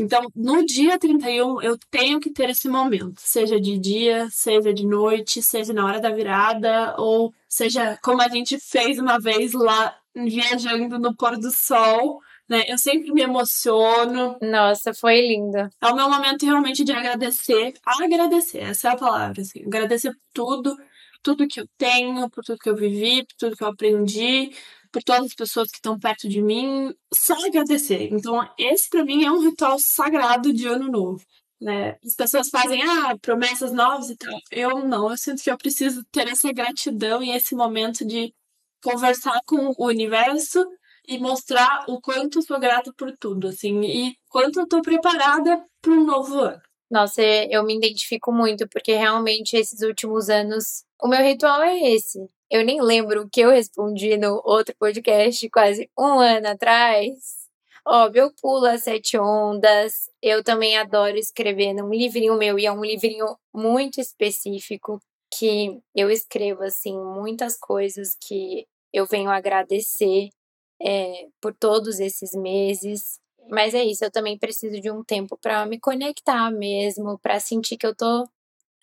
Então, 0.00 0.28
no 0.34 0.64
dia 0.64 0.98
31, 0.98 1.60
eu 1.60 1.76
tenho 1.90 2.20
que 2.20 2.30
ter 2.30 2.50
esse 2.50 2.68
momento, 2.68 3.20
seja 3.20 3.60
de 3.60 3.76
dia, 3.78 4.28
seja 4.30 4.72
de 4.72 4.86
noite, 4.86 5.42
seja 5.42 5.72
na 5.72 5.84
hora 5.84 6.00
da 6.00 6.10
virada, 6.10 6.94
ou 6.98 7.34
seja 7.48 7.98
como 8.02 8.22
a 8.22 8.28
gente 8.28 8.60
fez 8.60 8.98
uma 8.98 9.18
vez 9.18 9.52
lá 9.52 9.96
viajando 10.14 10.98
no 11.00 11.16
pôr 11.16 11.36
do 11.36 11.50
sol, 11.50 12.20
né? 12.48 12.64
Eu 12.66 12.78
sempre 12.78 13.12
me 13.12 13.22
emociono. 13.22 14.38
Nossa, 14.40 14.94
foi 14.94 15.20
lindo. 15.20 15.58
É 15.58 15.86
o 15.86 15.94
meu 15.94 16.08
momento 16.08 16.46
realmente 16.46 16.84
de 16.84 16.92
agradecer, 16.92 17.74
agradecer, 17.84 18.58
essa 18.58 18.88
é 18.88 18.92
a 18.92 18.96
palavra, 18.96 19.42
assim, 19.42 19.62
agradecer 19.64 20.10
por 20.12 20.20
tudo, 20.32 20.76
tudo 21.22 21.46
que 21.46 21.60
eu 21.60 21.68
tenho, 21.76 22.30
por 22.30 22.42
tudo 22.44 22.58
que 22.58 22.70
eu 22.70 22.76
vivi, 22.76 23.24
por 23.26 23.34
tudo 23.38 23.56
que 23.56 23.62
eu 23.64 23.68
aprendi, 23.68 24.50
por 24.90 25.02
todas 25.02 25.26
as 25.26 25.34
pessoas 25.34 25.70
que 25.70 25.76
estão 25.76 25.98
perto 25.98 26.28
de 26.28 26.40
mim, 26.40 26.94
só 27.12 27.34
agradecer. 27.46 28.08
Então, 28.12 28.48
esse 28.58 28.88
para 28.88 29.04
mim 29.04 29.24
é 29.24 29.30
um 29.30 29.40
ritual 29.40 29.76
sagrado 29.78 30.52
de 30.52 30.66
ano 30.66 30.90
novo. 30.90 31.22
Né? 31.60 31.96
As 32.04 32.14
pessoas 32.14 32.48
fazem 32.48 32.82
ah, 32.82 33.16
promessas 33.20 33.72
novas 33.72 34.10
e 34.10 34.16
tal. 34.16 34.38
Eu 34.50 34.78
não, 34.86 35.10
eu 35.10 35.16
sinto 35.16 35.42
que 35.42 35.50
eu 35.50 35.58
preciso 35.58 36.04
ter 36.10 36.28
essa 36.28 36.52
gratidão 36.52 37.22
e 37.22 37.30
esse 37.30 37.54
momento 37.54 38.06
de 38.06 38.32
conversar 38.82 39.40
com 39.44 39.74
o 39.76 39.86
universo 39.86 40.64
e 41.08 41.18
mostrar 41.18 41.84
o 41.88 42.00
quanto 42.00 42.42
sou 42.42 42.60
grata 42.60 42.92
por 42.96 43.10
tudo, 43.18 43.48
assim, 43.48 43.80
e 43.82 44.14
quanto 44.28 44.60
eu 44.60 44.68
tô 44.68 44.82
preparada 44.82 45.64
para 45.80 45.92
um 45.92 46.04
novo 46.04 46.38
ano. 46.38 46.60
Nossa, 46.90 47.22
eu 47.22 47.62
me 47.64 47.76
identifico 47.76 48.32
muito, 48.32 48.68
porque 48.68 48.94
realmente 48.94 49.56
esses 49.56 49.82
últimos 49.82 50.30
anos, 50.30 50.84
o 51.02 51.08
meu 51.08 51.20
ritual 51.22 51.62
é 51.62 51.76
esse. 51.92 52.18
Eu 52.50 52.64
nem 52.64 52.80
lembro 52.80 53.22
o 53.22 53.28
que 53.30 53.40
eu 53.40 53.50
respondi 53.50 54.16
no 54.16 54.40
outro 54.44 54.74
podcast 54.78 55.48
quase 55.50 55.90
um 55.98 56.18
ano 56.18 56.48
atrás. 56.48 57.48
Óbvio, 57.86 58.22
eu 58.24 58.32
pulo 58.40 58.66
as 58.66 58.82
sete 58.84 59.18
ondas. 59.18 60.10
Eu 60.22 60.42
também 60.42 60.76
adoro 60.78 61.16
escrever 61.16 61.74
num 61.74 61.90
livrinho 61.90 62.36
meu, 62.38 62.58
e 62.58 62.66
é 62.66 62.72
um 62.72 62.84
livrinho 62.84 63.36
muito 63.54 64.00
específico 64.00 65.00
que 65.30 65.78
eu 65.94 66.10
escrevo, 66.10 66.62
assim, 66.62 66.98
muitas 66.98 67.58
coisas 67.58 68.16
que 68.20 68.66
eu 68.92 69.04
venho 69.06 69.30
agradecer 69.30 70.30
é, 70.80 71.26
por 71.40 71.54
todos 71.54 72.00
esses 72.00 72.32
meses. 72.34 73.20
Mas 73.50 73.74
é 73.74 73.82
isso, 73.84 74.04
eu 74.04 74.10
também 74.10 74.38
preciso 74.38 74.80
de 74.80 74.90
um 74.90 75.02
tempo 75.02 75.36
para 75.38 75.64
me 75.66 75.78
conectar 75.80 76.50
mesmo, 76.50 77.18
para 77.18 77.40
sentir 77.40 77.76
que 77.76 77.86
eu 77.86 77.94
tô. 77.94 78.28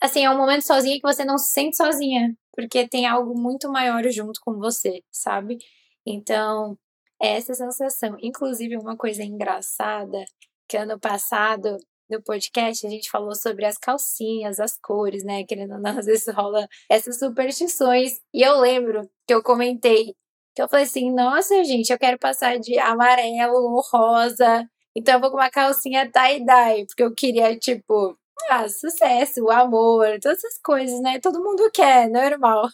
Assim, 0.02 0.26
é 0.26 0.30
um 0.30 0.38
momento 0.38 0.64
sozinha 0.66 0.96
que 0.98 1.08
você 1.08 1.24
não 1.26 1.38
se 1.38 1.52
sente 1.52 1.78
sozinha, 1.78 2.36
porque 2.54 2.88
tem 2.88 3.06
algo 3.06 3.40
muito 3.40 3.70
maior 3.72 4.04
junto 4.10 4.40
com 4.42 4.54
você, 4.60 5.04
sabe? 5.12 5.58
Então, 6.06 6.78
é 7.22 7.38
essa 7.38 7.54
sensação. 7.54 8.18
Inclusive, 8.22 8.78
uma 8.78 8.98
coisa 8.98 9.24
engraçada, 9.24 10.26
que 10.68 10.78
ano 10.78 11.00
passado, 11.00 11.78
no 12.10 12.22
podcast, 12.22 12.86
a 12.86 12.90
gente 12.90 13.10
falou 13.10 13.36
sobre 13.36 13.66
as 13.66 13.78
calcinhas, 13.78 14.60
as 14.60 14.78
cores, 14.78 15.24
né? 15.24 15.44
Querendo 15.44 15.74
ou 15.76 15.80
não, 15.80 15.98
às 15.98 16.06
vezes 16.06 16.28
rola 16.34 16.68
essas 16.90 17.18
superstições. 17.20 18.20
E 18.34 18.42
eu 18.42 18.60
lembro 18.60 19.10
que 19.28 19.34
eu 19.34 19.42
comentei 19.44 20.16
que 20.56 20.62
eu 20.62 20.70
falei 20.70 20.86
assim, 20.86 21.12
nossa, 21.12 21.64
gente, 21.66 21.92
eu 21.92 22.00
quero 22.00 22.18
passar 22.18 22.58
de 22.58 22.80
amarelo, 22.80 23.82
rosa. 23.92 24.66
Então 24.96 25.16
eu 25.16 25.20
vou 25.20 25.30
com 25.30 25.38
uma 25.38 25.50
calcinha 25.50 26.10
tie-dye, 26.10 26.86
porque 26.86 27.04
eu 27.04 27.14
queria, 27.14 27.58
tipo, 27.58 28.18
ah, 28.50 28.68
sucesso, 28.70 29.50
amor, 29.52 30.18
todas 30.22 30.38
essas 30.38 30.58
coisas, 30.64 31.02
né? 31.02 31.20
Todo 31.20 31.44
mundo 31.44 31.70
quer, 31.74 32.10
normal. 32.10 32.70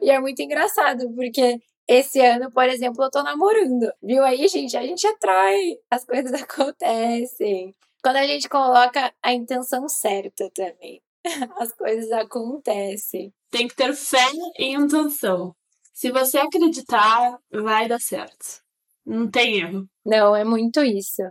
E 0.00 0.10
é 0.10 0.20
muito 0.20 0.40
engraçado, 0.40 1.12
porque 1.14 1.58
esse 1.88 2.20
ano, 2.20 2.50
por 2.52 2.68
exemplo, 2.68 3.04
eu 3.04 3.10
tô 3.10 3.22
namorando. 3.22 3.92
Viu 4.00 4.24
aí, 4.24 4.46
gente? 4.46 4.76
A 4.76 4.82
gente 4.82 5.06
atrai, 5.06 5.76
as 5.90 6.04
coisas 6.04 6.32
acontecem. 6.40 7.74
Quando 8.02 8.16
a 8.16 8.26
gente 8.26 8.48
coloca 8.48 9.12
a 9.22 9.32
intenção 9.32 9.88
certa 9.88 10.48
também, 10.54 11.02
as 11.58 11.72
coisas 11.72 12.12
acontecem. 12.12 13.32
Tem 13.50 13.66
que 13.66 13.74
ter 13.74 13.92
fé 13.94 14.24
e 14.58 14.72
intenção. 14.72 15.54
Se 15.92 16.10
você 16.10 16.38
acreditar, 16.38 17.38
vai 17.50 17.88
dar 17.88 18.00
certo. 18.00 18.62
Não 19.04 19.30
tem 19.30 19.60
erro. 19.60 19.88
Não, 20.04 20.34
é 20.34 20.44
muito 20.44 20.82
isso. 20.82 21.22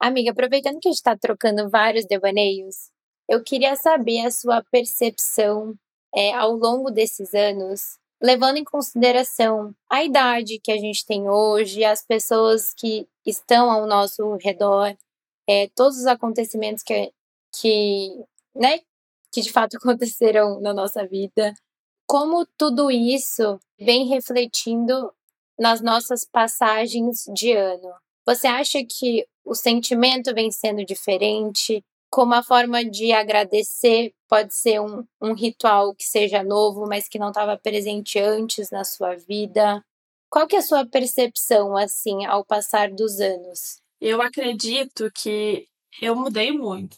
Amiga, 0.00 0.30
aproveitando 0.30 0.78
que 0.80 0.88
a 0.88 0.90
gente 0.90 0.98
está 0.98 1.16
trocando 1.16 1.68
vários 1.68 2.04
devaneios, 2.06 2.90
eu 3.28 3.42
queria 3.42 3.74
saber 3.74 4.26
a 4.26 4.30
sua 4.30 4.62
percepção 4.70 5.74
é, 6.14 6.32
ao 6.34 6.52
longo 6.52 6.90
desses 6.90 7.34
anos, 7.34 7.98
levando 8.22 8.58
em 8.58 8.64
consideração 8.64 9.74
a 9.90 10.04
idade 10.04 10.60
que 10.62 10.70
a 10.70 10.78
gente 10.78 11.04
tem 11.04 11.28
hoje, 11.28 11.84
as 11.84 12.04
pessoas 12.04 12.72
que 12.74 13.08
estão 13.26 13.70
ao 13.70 13.86
nosso 13.86 14.36
redor, 14.36 14.96
é, 15.48 15.68
todos 15.74 15.98
os 15.98 16.06
acontecimentos 16.06 16.82
que, 16.82 17.12
que, 17.60 18.24
né, 18.54 18.80
que 19.32 19.40
de 19.40 19.50
fato 19.50 19.76
aconteceram 19.78 20.60
na 20.60 20.72
nossa 20.72 21.06
vida 21.06 21.54
como 22.06 22.46
tudo 22.58 22.90
isso 22.90 23.58
vem 23.78 24.06
refletindo 24.06 25.12
nas 25.58 25.80
nossas 25.80 26.24
passagens 26.24 27.24
de 27.34 27.52
ano. 27.52 27.92
Você 28.26 28.46
acha 28.46 28.84
que 28.84 29.26
o 29.44 29.54
sentimento 29.54 30.34
vem 30.34 30.50
sendo 30.50 30.84
diferente? 30.84 31.82
Como 32.10 32.34
a 32.34 32.42
forma 32.42 32.84
de 32.84 33.12
agradecer 33.12 34.12
pode 34.28 34.54
ser 34.54 34.80
um, 34.80 35.04
um 35.20 35.34
ritual 35.34 35.94
que 35.94 36.04
seja 36.04 36.42
novo, 36.42 36.86
mas 36.86 37.08
que 37.08 37.18
não 37.18 37.28
estava 37.28 37.56
presente 37.56 38.18
antes 38.18 38.70
na 38.70 38.84
sua 38.84 39.14
vida? 39.16 39.84
Qual 40.30 40.46
que 40.46 40.56
é 40.56 40.58
a 40.58 40.62
sua 40.62 40.86
percepção, 40.86 41.76
assim, 41.76 42.24
ao 42.26 42.44
passar 42.44 42.90
dos 42.90 43.20
anos? 43.20 43.80
Eu 44.00 44.20
acredito 44.20 45.10
que 45.12 45.68
eu 46.00 46.16
mudei 46.16 46.50
muito, 46.52 46.96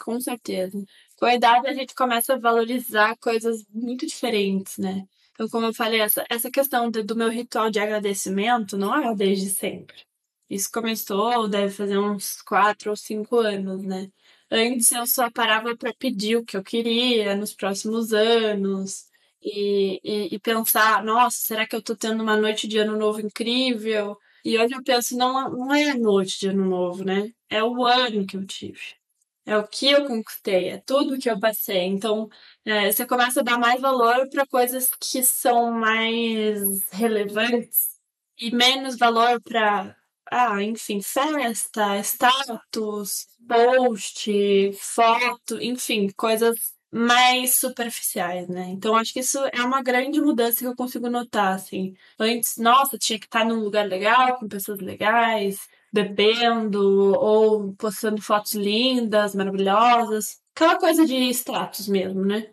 com 0.00 0.20
certeza 0.20 0.84
com 1.24 1.28
a 1.28 1.34
idade 1.34 1.66
a 1.66 1.72
gente 1.72 1.94
começa 1.94 2.34
a 2.34 2.38
valorizar 2.38 3.16
coisas 3.16 3.64
muito 3.72 4.06
diferentes, 4.06 4.76
né? 4.76 5.06
Então, 5.32 5.48
como 5.48 5.64
eu 5.64 5.72
falei, 5.72 6.02
essa, 6.02 6.22
essa 6.28 6.50
questão 6.50 6.90
de, 6.90 7.02
do 7.02 7.16
meu 7.16 7.30
ritual 7.30 7.70
de 7.70 7.78
agradecimento 7.80 8.76
não 8.76 8.94
é 8.94 9.14
desde 9.14 9.48
sempre. 9.48 10.02
Isso 10.50 10.70
começou, 10.70 11.48
deve 11.48 11.72
fazer 11.72 11.96
uns 11.96 12.42
quatro 12.42 12.90
ou 12.90 12.96
cinco 12.96 13.38
anos, 13.38 13.82
né? 13.82 14.10
Antes 14.50 14.92
eu 14.92 15.06
só 15.06 15.30
parava 15.30 15.74
para 15.74 15.94
pedir 15.94 16.36
o 16.36 16.44
que 16.44 16.58
eu 16.58 16.62
queria 16.62 17.34
nos 17.34 17.54
próximos 17.54 18.12
anos 18.12 19.06
e, 19.42 20.00
e, 20.04 20.34
e, 20.34 20.38
pensar, 20.38 21.02
nossa, 21.02 21.38
será 21.38 21.66
que 21.66 21.74
eu 21.74 21.80
tô 21.82 21.96
tendo 21.96 22.22
uma 22.22 22.36
noite 22.36 22.68
de 22.68 22.76
ano 22.76 22.98
novo 22.98 23.18
incrível? 23.22 24.18
E 24.44 24.58
hoje 24.58 24.74
eu 24.74 24.84
penso, 24.84 25.16
não, 25.16 25.48
não 25.50 25.74
é 25.74 25.90
a 25.90 25.98
noite 25.98 26.38
de 26.38 26.48
ano 26.48 26.66
novo, 26.66 27.02
né? 27.02 27.32
É 27.48 27.64
o 27.64 27.82
ano 27.86 28.26
que 28.26 28.36
eu 28.36 28.46
tive 28.46 29.02
é 29.46 29.56
o 29.56 29.66
que 29.66 29.90
eu 29.90 30.06
conquistei, 30.06 30.70
é 30.70 30.78
tudo 30.78 31.18
que 31.18 31.28
eu 31.30 31.38
passei. 31.38 31.82
Então, 31.84 32.28
é, 32.64 32.90
você 32.90 33.06
começa 33.06 33.40
a 33.40 33.42
dar 33.42 33.58
mais 33.58 33.80
valor 33.80 34.28
para 34.30 34.46
coisas 34.46 34.88
que 35.00 35.22
são 35.22 35.70
mais 35.72 36.60
relevantes 36.90 37.94
e 38.38 38.50
menos 38.54 38.96
valor 38.98 39.40
para, 39.42 39.96
ah, 40.30 40.62
enfim, 40.62 41.00
festa, 41.02 41.98
status, 42.02 43.26
post, 43.48 44.72
foto, 44.74 45.60
enfim, 45.62 46.08
coisas 46.16 46.74
mais 46.90 47.58
superficiais, 47.58 48.48
né? 48.48 48.66
Então, 48.68 48.96
acho 48.96 49.12
que 49.12 49.20
isso 49.20 49.38
é 49.52 49.62
uma 49.62 49.82
grande 49.82 50.20
mudança 50.20 50.58
que 50.60 50.66
eu 50.66 50.76
consigo 50.76 51.10
notar, 51.10 51.54
assim. 51.54 51.94
Antes, 52.18 52.56
nossa, 52.56 52.96
tinha 52.96 53.18
que 53.18 53.26
estar 53.26 53.44
num 53.44 53.60
lugar 53.60 53.86
legal, 53.86 54.38
com 54.38 54.48
pessoas 54.48 54.78
legais, 54.80 55.58
bebendo 55.94 57.14
ou 57.20 57.72
postando 57.74 58.20
fotos 58.20 58.54
lindas, 58.54 59.32
maravilhosas. 59.32 60.40
Aquela 60.52 60.76
coisa 60.76 61.06
de 61.06 61.14
status 61.30 61.86
mesmo, 61.86 62.24
né? 62.24 62.50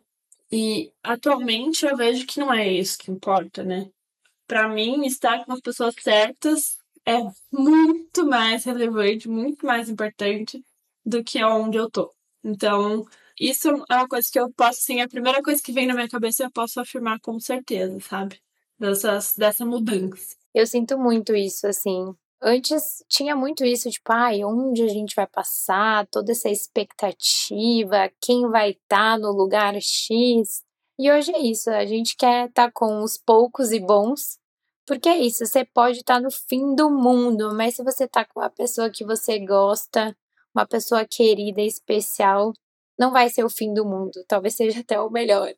E 0.51 0.91
atualmente 1.01 1.83
eu 1.83 1.97
vejo 1.97 2.27
que 2.27 2.39
não 2.39 2.53
é 2.53 2.71
isso 2.71 2.99
que 2.99 3.09
importa, 3.09 3.63
né? 3.63 3.89
Para 4.45 4.69
mim, 4.69 5.05
estar 5.07 5.43
com 5.43 5.53
as 5.53 5.59
pessoas 5.59 5.95
certas 5.99 6.77
é 7.03 7.17
muito 7.51 8.27
mais 8.27 8.63
relevante, 8.63 9.27
muito 9.27 9.65
mais 9.65 9.89
importante 9.89 10.63
do 11.03 11.23
que 11.23 11.43
onde 11.43 11.77
eu 11.77 11.89
tô. 11.89 12.13
Então, 12.43 13.03
isso 13.39 13.69
é 13.89 13.95
uma 13.95 14.07
coisa 14.07 14.29
que 14.31 14.39
eu 14.39 14.51
posso, 14.53 14.81
assim, 14.81 15.01
a 15.01 15.07
primeira 15.07 15.41
coisa 15.41 15.63
que 15.63 15.71
vem 15.71 15.87
na 15.87 15.95
minha 15.95 16.09
cabeça 16.09 16.43
eu 16.43 16.51
posso 16.51 16.79
afirmar 16.79 17.19
com 17.21 17.39
certeza, 17.39 17.99
sabe? 18.01 18.39
Dessas, 18.77 19.35
dessa 19.35 19.65
mudança. 19.65 20.35
Eu 20.53 20.67
sinto 20.67 20.99
muito 20.99 21.35
isso, 21.35 21.65
assim. 21.65 22.13
Antes 22.43 23.03
tinha 23.07 23.35
muito 23.35 23.63
isso, 23.63 23.89
tipo, 23.91 24.11
ai, 24.11 24.43
onde 24.43 24.81
a 24.81 24.87
gente 24.87 25.15
vai 25.15 25.27
passar, 25.27 26.07
toda 26.07 26.31
essa 26.31 26.49
expectativa, 26.49 28.11
quem 28.19 28.49
vai 28.49 28.71
estar 28.71 29.13
tá 29.13 29.17
no 29.19 29.31
lugar 29.31 29.75
X. 29.79 30.63
E 30.97 31.11
hoje 31.11 31.31
é 31.31 31.39
isso, 31.39 31.69
a 31.69 31.85
gente 31.85 32.15
quer 32.17 32.49
estar 32.49 32.65
tá 32.67 32.71
com 32.73 33.03
os 33.03 33.15
poucos 33.15 33.71
e 33.71 33.79
bons, 33.79 34.39
porque 34.87 35.07
é 35.07 35.19
isso, 35.19 35.45
você 35.45 35.63
pode 35.63 35.99
estar 35.99 36.15
tá 36.15 36.21
no 36.21 36.31
fim 36.31 36.73
do 36.73 36.89
mundo, 36.89 37.53
mas 37.55 37.75
se 37.75 37.83
você 37.83 38.07
tá 38.07 38.25
com 38.25 38.39
uma 38.39 38.49
pessoa 38.49 38.89
que 38.89 39.05
você 39.05 39.37
gosta, 39.37 40.17
uma 40.53 40.65
pessoa 40.65 41.05
querida, 41.05 41.61
especial, 41.61 42.53
não 42.97 43.11
vai 43.11 43.29
ser 43.29 43.43
o 43.43 43.49
fim 43.49 43.71
do 43.71 43.85
mundo, 43.85 44.23
talvez 44.27 44.55
seja 44.55 44.79
até 44.79 44.99
o 44.99 45.11
melhor. 45.11 45.53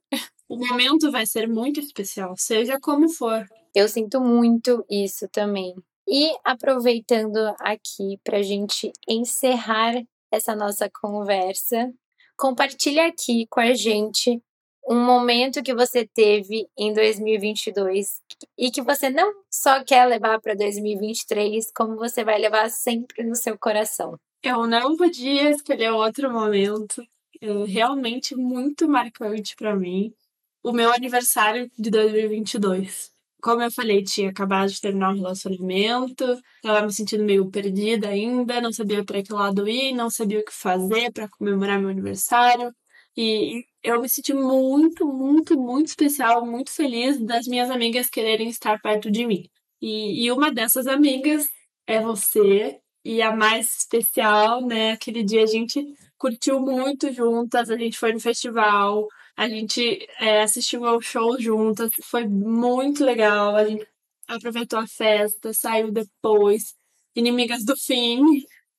O 0.50 0.58
momento 0.58 1.10
vai 1.10 1.26
ser 1.26 1.48
muito 1.48 1.80
especial, 1.80 2.36
seja 2.38 2.78
como 2.80 3.10
for. 3.10 3.48
Eu 3.74 3.88
sinto 3.88 4.20
muito 4.20 4.86
isso 4.90 5.28
também. 5.30 5.74
E 6.08 6.36
aproveitando 6.44 7.38
aqui 7.60 8.20
para 8.24 8.38
a 8.38 8.44
gente 8.44 8.92
encerrar 9.08 9.94
essa 10.32 10.56
nossa 10.56 10.90
conversa, 10.90 11.94
compartilha 12.38 13.08
aqui 13.08 13.48
com 13.48 13.60
a 13.60 13.74
gente 13.74 14.42
um 14.88 15.00
momento 15.00 15.64
que 15.64 15.74
você 15.74 16.06
teve 16.06 16.68
em 16.78 16.94
2022 16.94 18.22
e 18.58 18.70
que 18.70 18.82
você 18.82 19.10
não 19.10 19.32
só 19.50 19.82
quer 19.84 20.06
levar 20.06 20.42
para 20.42 20.56
2023, 20.56 21.72
como 21.74 21.96
você 21.96 22.24
vai 22.24 22.38
levar 22.38 22.70
sempre 22.70 23.24
no 23.24 23.36
seu 23.36 23.58
coração. 23.58 24.20
Eu 24.42 24.68
não 24.68 24.98
podia 24.98 25.52
escolher 25.52 25.92
outro 25.92 26.30
momento, 26.30 27.02
é 27.40 27.48
realmente 27.66 28.36
muito 28.36 28.90
marcante 28.90 29.56
para 29.56 29.74
mim. 29.74 30.14
O 30.62 30.74
meu 30.74 30.92
aniversário 30.92 31.72
de 31.78 31.90
2022 31.90 33.13
como 33.44 33.62
eu 33.62 33.72
falei, 33.72 34.04
tinha 34.04 34.30
acabado 34.30 34.70
de 34.72 34.80
terminar 34.82 35.12
um 35.12 35.16
relacionamento, 35.18 36.24
estava 36.56 36.86
me 36.86 36.94
sentindo 36.94 37.24
meio 37.26 37.50
perdida 37.52 38.10
ainda, 38.10 38.62
não 38.62 38.72
sabia 38.72 39.04
para 39.04 39.22
que 39.22 39.34
lado 39.34 39.68
ir, 39.68 39.94
não 39.94 40.10
sabia 40.10 40.40
o 40.40 40.46
que 40.46 40.54
fazer 40.54 41.12
para 41.12 41.28
comemorar 41.30 41.80
meu 41.80 41.90
aniversário. 41.90 42.74
E 43.18 43.66
eu 43.84 44.02
me 44.02 44.10
senti 44.10 44.34
muito, 44.34 45.06
muito, 45.06 45.58
muito 45.60 45.88
especial, 45.88 46.46
muito 46.46 46.72
feliz 46.72 47.20
das 47.20 47.46
minhas 47.48 47.70
amigas 47.70 48.10
quererem 48.10 48.50
estar 48.50 48.82
perto 48.82 49.12
de 49.12 49.26
mim. 49.28 49.44
E, 49.82 50.26
e 50.26 50.32
uma 50.32 50.52
dessas 50.52 50.88
amigas 50.88 51.46
é 51.86 52.02
você, 52.02 52.80
e 53.04 53.22
a 53.22 53.36
mais 53.36 53.80
especial, 53.80 54.62
né? 54.66 54.92
Aquele 54.94 55.24
dia 55.24 55.44
a 55.44 55.48
gente 55.48 55.86
curtiu 56.18 56.60
muito 56.60 57.12
juntas, 57.12 57.70
a 57.70 57.78
gente 57.78 57.98
foi 58.00 58.14
no 58.14 58.20
festival, 58.20 59.06
a 59.36 59.48
gente 59.50 60.08
é, 60.20 60.42
assistiu 60.42 60.86
ao 60.86 61.02
show 61.02 61.40
juntas, 61.40 61.92
foi 62.04 62.28
muito 62.28 63.04
legal. 63.04 63.56
A 63.56 63.66
gente 63.66 63.88
aproveitou 64.28 64.80
a 64.80 64.88
festa, 64.88 65.54
saiu 65.54 65.92
depois. 65.92 66.76
Inimigas 67.16 67.64
do 67.64 67.76
fim, 67.78 68.22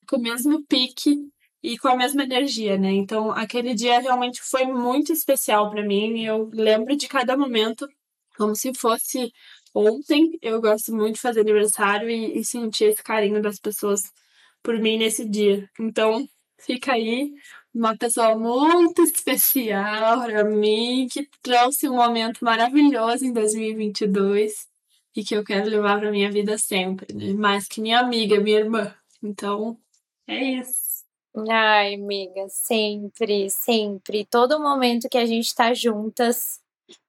com 0.08 0.16
o 0.16 0.20
mesmo 0.22 0.64
pique 0.66 1.16
e 1.62 1.78
com 1.78 1.88
a 1.88 1.96
mesma 1.96 2.24
energia, 2.24 2.76
né? 2.78 2.92
Então, 2.92 3.30
aquele 3.30 3.74
dia 3.74 4.00
realmente 4.00 4.42
foi 4.42 4.66
muito 4.66 5.12
especial 5.12 5.70
para 5.70 5.82
mim. 5.84 6.24
Eu 6.24 6.50
lembro 6.52 6.96
de 6.96 7.08
cada 7.08 7.36
momento 7.36 7.88
como 8.36 8.54
se 8.54 8.72
fosse 8.74 9.32
ontem. 9.74 10.38
Eu 10.42 10.60
gosto 10.60 10.94
muito 10.94 11.16
de 11.16 11.20
fazer 11.20 11.40
aniversário 11.40 12.08
e, 12.10 12.38
e 12.38 12.44
sentir 12.44 12.86
esse 12.86 13.02
carinho 13.02 13.40
das 13.42 13.58
pessoas 13.58 14.02
por 14.62 14.78
mim 14.78 14.98
nesse 14.98 15.28
dia. 15.28 15.68
Então, 15.80 16.28
fica 16.58 16.92
aí 16.92 17.32
uma 17.74 17.96
pessoa 17.96 18.36
muito 18.38 19.02
especial 19.02 20.22
para 20.22 20.44
mim, 20.44 21.08
que 21.10 21.28
trouxe 21.42 21.88
um 21.88 21.96
momento 21.96 22.44
maravilhoso 22.44 23.24
em 23.24 23.32
2022 23.32 24.68
e 25.16 25.24
que 25.24 25.34
eu 25.34 25.44
quero 25.44 25.68
levar 25.68 25.98
para 25.98 26.10
minha 26.10 26.30
vida 26.30 26.56
sempre, 26.58 27.14
né? 27.14 27.32
Mais 27.32 27.66
que 27.66 27.80
minha 27.80 28.00
amiga, 28.00 28.40
minha 28.40 28.60
irmã. 28.60 28.94
Então, 29.22 29.76
é 30.26 30.42
isso. 30.42 31.04
Ai, 31.50 31.94
amiga, 31.94 32.48
sempre, 32.48 33.50
sempre. 33.50 34.24
Todo 34.24 34.60
momento 34.60 35.08
que 35.08 35.18
a 35.18 35.26
gente 35.26 35.46
está 35.46 35.74
juntas 35.74 36.60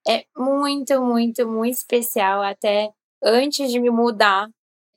é 0.07 0.25
muito, 0.35 0.99
muito, 1.01 1.47
muito 1.47 1.75
especial. 1.75 2.41
Até 2.41 2.91
antes 3.23 3.71
de 3.71 3.79
me 3.79 3.89
mudar 3.91 4.49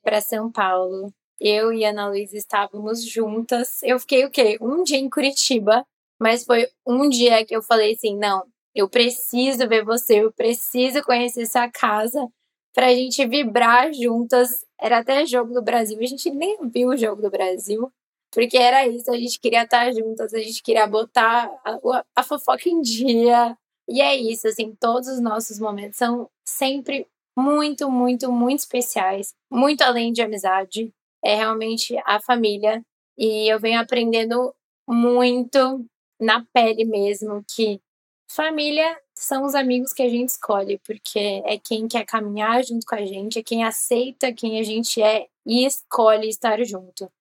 para 0.03 0.21
São 0.21 0.51
Paulo, 0.51 1.13
eu 1.39 1.71
e 1.71 1.85
a 1.85 1.89
Ana 1.89 2.09
Luísa 2.09 2.37
estávamos 2.37 3.03
juntas. 3.03 3.81
Eu 3.83 3.99
fiquei 3.99 4.25
o 4.25 4.31
quê? 4.31 4.57
Um 4.61 4.83
dia 4.83 4.97
em 4.97 5.09
Curitiba, 5.09 5.85
mas 6.19 6.43
foi 6.43 6.67
um 6.85 7.07
dia 7.09 7.45
que 7.45 7.55
eu 7.55 7.61
falei 7.63 7.93
assim: 7.93 8.17
não, 8.17 8.45
eu 8.75 8.89
preciso 8.89 9.67
ver 9.67 9.83
você, 9.83 10.23
eu 10.23 10.31
preciso 10.33 11.01
conhecer 11.03 11.45
sua 11.45 11.69
casa 11.69 12.27
pra 12.73 12.93
gente 12.93 13.25
vibrar 13.25 13.93
juntas. 13.93 14.65
Era 14.79 14.99
até 14.99 15.25
jogo 15.25 15.53
do 15.53 15.61
Brasil, 15.61 15.97
a 15.99 16.05
gente 16.05 16.29
nem 16.29 16.57
viu 16.69 16.89
o 16.89 16.97
jogo 16.97 17.21
do 17.21 17.29
Brasil, 17.29 17.91
porque 18.31 18.57
era 18.57 18.87
isso, 18.87 19.11
a 19.11 19.17
gente 19.17 19.39
queria 19.39 19.63
estar 19.63 19.91
juntas, 19.93 20.33
a 20.33 20.39
gente 20.39 20.61
queria 20.61 20.87
botar 20.87 21.49
a, 21.65 22.03
a 22.15 22.23
fofoca 22.23 22.69
em 22.69 22.81
dia. 22.81 23.57
E 23.87 24.01
é 24.01 24.15
isso, 24.15 24.47
assim, 24.47 24.75
todos 24.79 25.07
os 25.09 25.19
nossos 25.19 25.59
momentos 25.59 25.97
são 25.97 26.29
sempre 26.45 27.07
muito, 27.37 27.89
muito, 27.89 28.31
muito 28.31 28.59
especiais, 28.59 29.33
muito 29.51 29.81
além 29.81 30.13
de 30.13 30.21
amizade 30.21 30.93
é 31.23 31.35
realmente 31.35 31.97
a 32.05 32.19
família. 32.21 32.83
E 33.17 33.51
eu 33.51 33.59
venho 33.59 33.79
aprendendo 33.79 34.53
muito 34.87 35.85
na 36.19 36.45
pele 36.53 36.85
mesmo 36.85 37.43
que 37.47 37.81
família 38.29 38.97
são 39.15 39.43
os 39.43 39.55
amigos 39.55 39.91
que 39.91 40.01
a 40.01 40.09
gente 40.09 40.29
escolhe, 40.29 40.79
porque 40.85 41.41
é 41.45 41.57
quem 41.57 41.87
quer 41.87 42.05
caminhar 42.05 42.63
junto 42.63 42.85
com 42.85 42.95
a 42.95 43.05
gente, 43.05 43.39
é 43.39 43.43
quem 43.43 43.63
aceita 43.63 44.33
quem 44.33 44.59
a 44.59 44.63
gente 44.63 45.01
é 45.01 45.27
e 45.45 45.65
escolhe 45.65 46.29
estar 46.29 46.63
junto. 46.63 47.11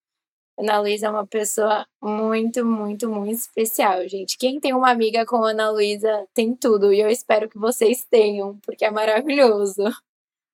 Ana 0.58 0.80
Luísa 0.80 1.06
é 1.06 1.10
uma 1.10 1.26
pessoa 1.26 1.86
muito, 2.02 2.64
muito, 2.64 3.08
muito 3.08 3.38
especial, 3.38 4.06
gente. 4.08 4.36
Quem 4.36 4.58
tem 4.60 4.74
uma 4.74 4.90
amiga 4.90 5.24
como 5.24 5.44
Ana 5.44 5.70
Luísa 5.70 6.26
tem 6.34 6.54
tudo, 6.54 6.92
e 6.92 7.00
eu 7.00 7.08
espero 7.08 7.48
que 7.48 7.58
vocês 7.58 8.04
tenham, 8.04 8.58
porque 8.58 8.84
é 8.84 8.90
maravilhoso. 8.90 9.84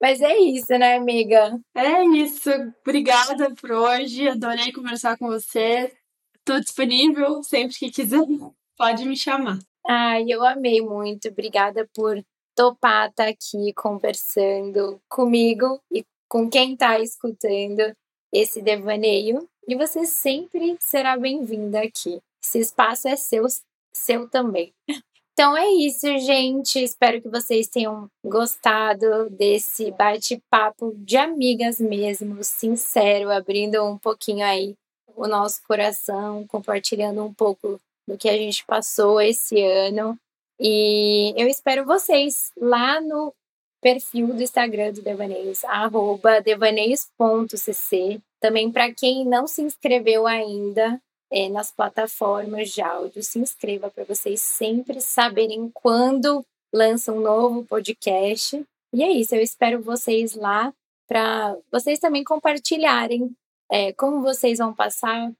Mas 0.01 0.21
é 0.21 0.37
isso, 0.37 0.77
né, 0.79 0.97
amiga? 0.97 1.59
É 1.75 2.05
isso. 2.05 2.51
Obrigada 2.83 3.55
por 3.55 3.73
hoje. 3.73 4.29
Adorei 4.29 4.73
conversar 4.73 5.17
com 5.17 5.27
você. 5.27 5.93
Estou 6.39 6.61
disponível 6.61 7.43
sempre 7.43 7.77
que 7.77 7.91
quiser. 7.91 8.21
Pode 8.77 9.05
me 9.07 9.17
chamar. 9.17 9.59
Ai, 9.87 10.25
eu 10.29 10.45
amei 10.45 10.81
muito. 10.81 11.29
Obrigada 11.29 11.89
por 11.95 12.23
topar 12.55 13.11
estar 13.11 13.25
tá 13.25 13.31
aqui 13.31 13.73
conversando 13.75 15.01
comigo 15.09 15.81
e 15.91 16.05
com 16.29 16.49
quem 16.49 16.75
está 16.75 16.99
escutando 17.01 17.95
esse 18.33 18.61
devaneio. 18.61 19.49
E 19.67 19.75
você 19.75 20.05
sempre 20.05 20.77
será 20.81 21.17
bem-vinda 21.17 21.81
aqui. 21.81 22.21
Esse 22.43 22.59
espaço 22.59 23.09
é 23.09 23.17
seu, 23.17 23.47
seu 23.93 24.29
também. 24.29 24.75
Então 25.35 25.57
é 25.57 25.69
isso, 25.69 26.07
gente. 26.19 26.79
Espero 26.79 27.21
que 27.21 27.29
vocês 27.29 27.67
tenham 27.67 28.09
gostado 28.25 29.29
desse 29.31 29.91
bate-papo 29.91 30.95
de 30.97 31.17
amigas 31.17 31.81
mesmo, 31.81 32.43
sincero, 32.45 33.33
abrindo 33.33 33.85
um 33.85 33.99
pouquinho 33.99 34.47
aí 34.47 34.77
o 35.17 35.27
nosso 35.27 35.61
coração, 35.67 36.47
compartilhando 36.47 37.25
um 37.25 37.35
pouco 37.35 37.81
do 38.07 38.17
que 38.17 38.29
a 38.29 38.37
gente 38.37 38.65
passou 38.65 39.21
esse 39.21 39.61
ano. 39.61 40.17
E 40.61 41.35
eu 41.37 41.49
espero 41.49 41.85
vocês 41.85 42.53
lá 42.57 43.01
no 43.01 43.35
perfil 43.83 44.29
do 44.29 44.43
Instagram 44.43 44.93
do 44.93 45.03
Devaneios, 45.03 45.65
arroba 45.65 46.41
devaneios.cc. 46.41 48.21
Também 48.41 48.71
para 48.71 48.93
quem 48.95 49.25
não 49.25 49.49
se 49.49 49.63
inscreveu 49.63 50.29
ainda, 50.29 51.01
é, 51.31 51.49
nas 51.49 51.71
plataformas 51.71 52.71
de 52.71 52.81
áudio. 52.81 53.23
Se 53.23 53.39
inscreva 53.39 53.91
para 53.91 54.05
vocês 54.05 54.41
sempre 54.41 55.01
saberem 55.01 55.71
quando 55.73 56.45
lança 56.73 57.13
um 57.13 57.21
novo 57.21 57.65
podcast. 57.65 58.65
E 58.93 59.03
é 59.03 59.11
isso, 59.11 59.35
eu 59.35 59.43
espero 59.43 59.83
vocês 59.83 60.35
lá 60.35 60.73
para 61.09 61.57
vocês 61.71 61.99
também 61.99 62.25
compartilharem 62.25 63.35
é, 63.71 63.93
como 63.93 64.23
vocês 64.23 64.59
vão 64.59 64.75
passar 64.75 65.33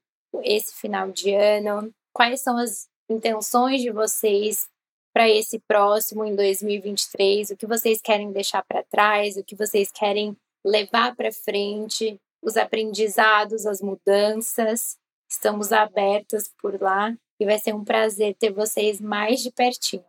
esse 0.43 0.75
final 0.75 1.11
de 1.11 1.33
ano, 1.33 1.93
quais 2.13 2.41
são 2.41 2.57
as 2.59 2.89
intenções 3.09 3.81
de 3.81 3.91
vocês 3.91 4.69
para 5.13 5.29
esse 5.29 5.61
próximo 5.61 6.25
em 6.25 6.35
2023, 6.35 7.51
o 7.51 7.57
que 7.57 7.67
vocês 7.67 8.01
querem 8.01 8.33
deixar 8.33 8.65
para 8.65 8.83
trás, 8.83 9.37
o 9.37 9.45
que 9.45 9.55
vocês 9.55 9.91
querem 9.93 10.37
levar 10.65 11.15
para 11.15 11.31
frente, 11.31 12.19
os 12.43 12.57
aprendizados, 12.57 13.65
as 13.67 13.81
mudanças. 13.81 14.97
Estamos 15.35 15.73
abertas 15.73 16.49
por 16.63 16.81
lá 16.81 17.13
e 17.41 17.45
vai 17.45 17.59
ser 17.59 17.75
um 17.75 17.85
prazer 17.85 18.37
ter 18.37 18.53
vocês 18.53 19.01
mais 19.01 19.41
de 19.41 19.51
pertinho. 19.51 20.05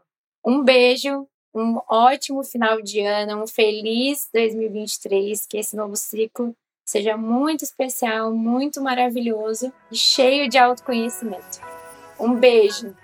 Um 0.46 0.64
beijo, 0.64 1.28
um 1.52 1.80
ótimo 1.90 2.44
final 2.44 2.80
de 2.80 3.02
ano, 3.02 3.42
um 3.42 3.48
feliz 3.48 4.30
2023, 4.32 5.48
que 5.48 5.58
esse 5.58 5.76
novo 5.76 5.96
ciclo 5.96 6.56
seja 6.86 7.18
muito 7.18 7.64
especial, 7.64 8.32
muito 8.32 8.80
maravilhoso 8.80 9.74
e 9.92 9.98
cheio 9.98 10.48
de 10.48 10.60
autoconhecimento. 10.60 11.60
Um 12.20 12.36
beijo! 12.36 12.96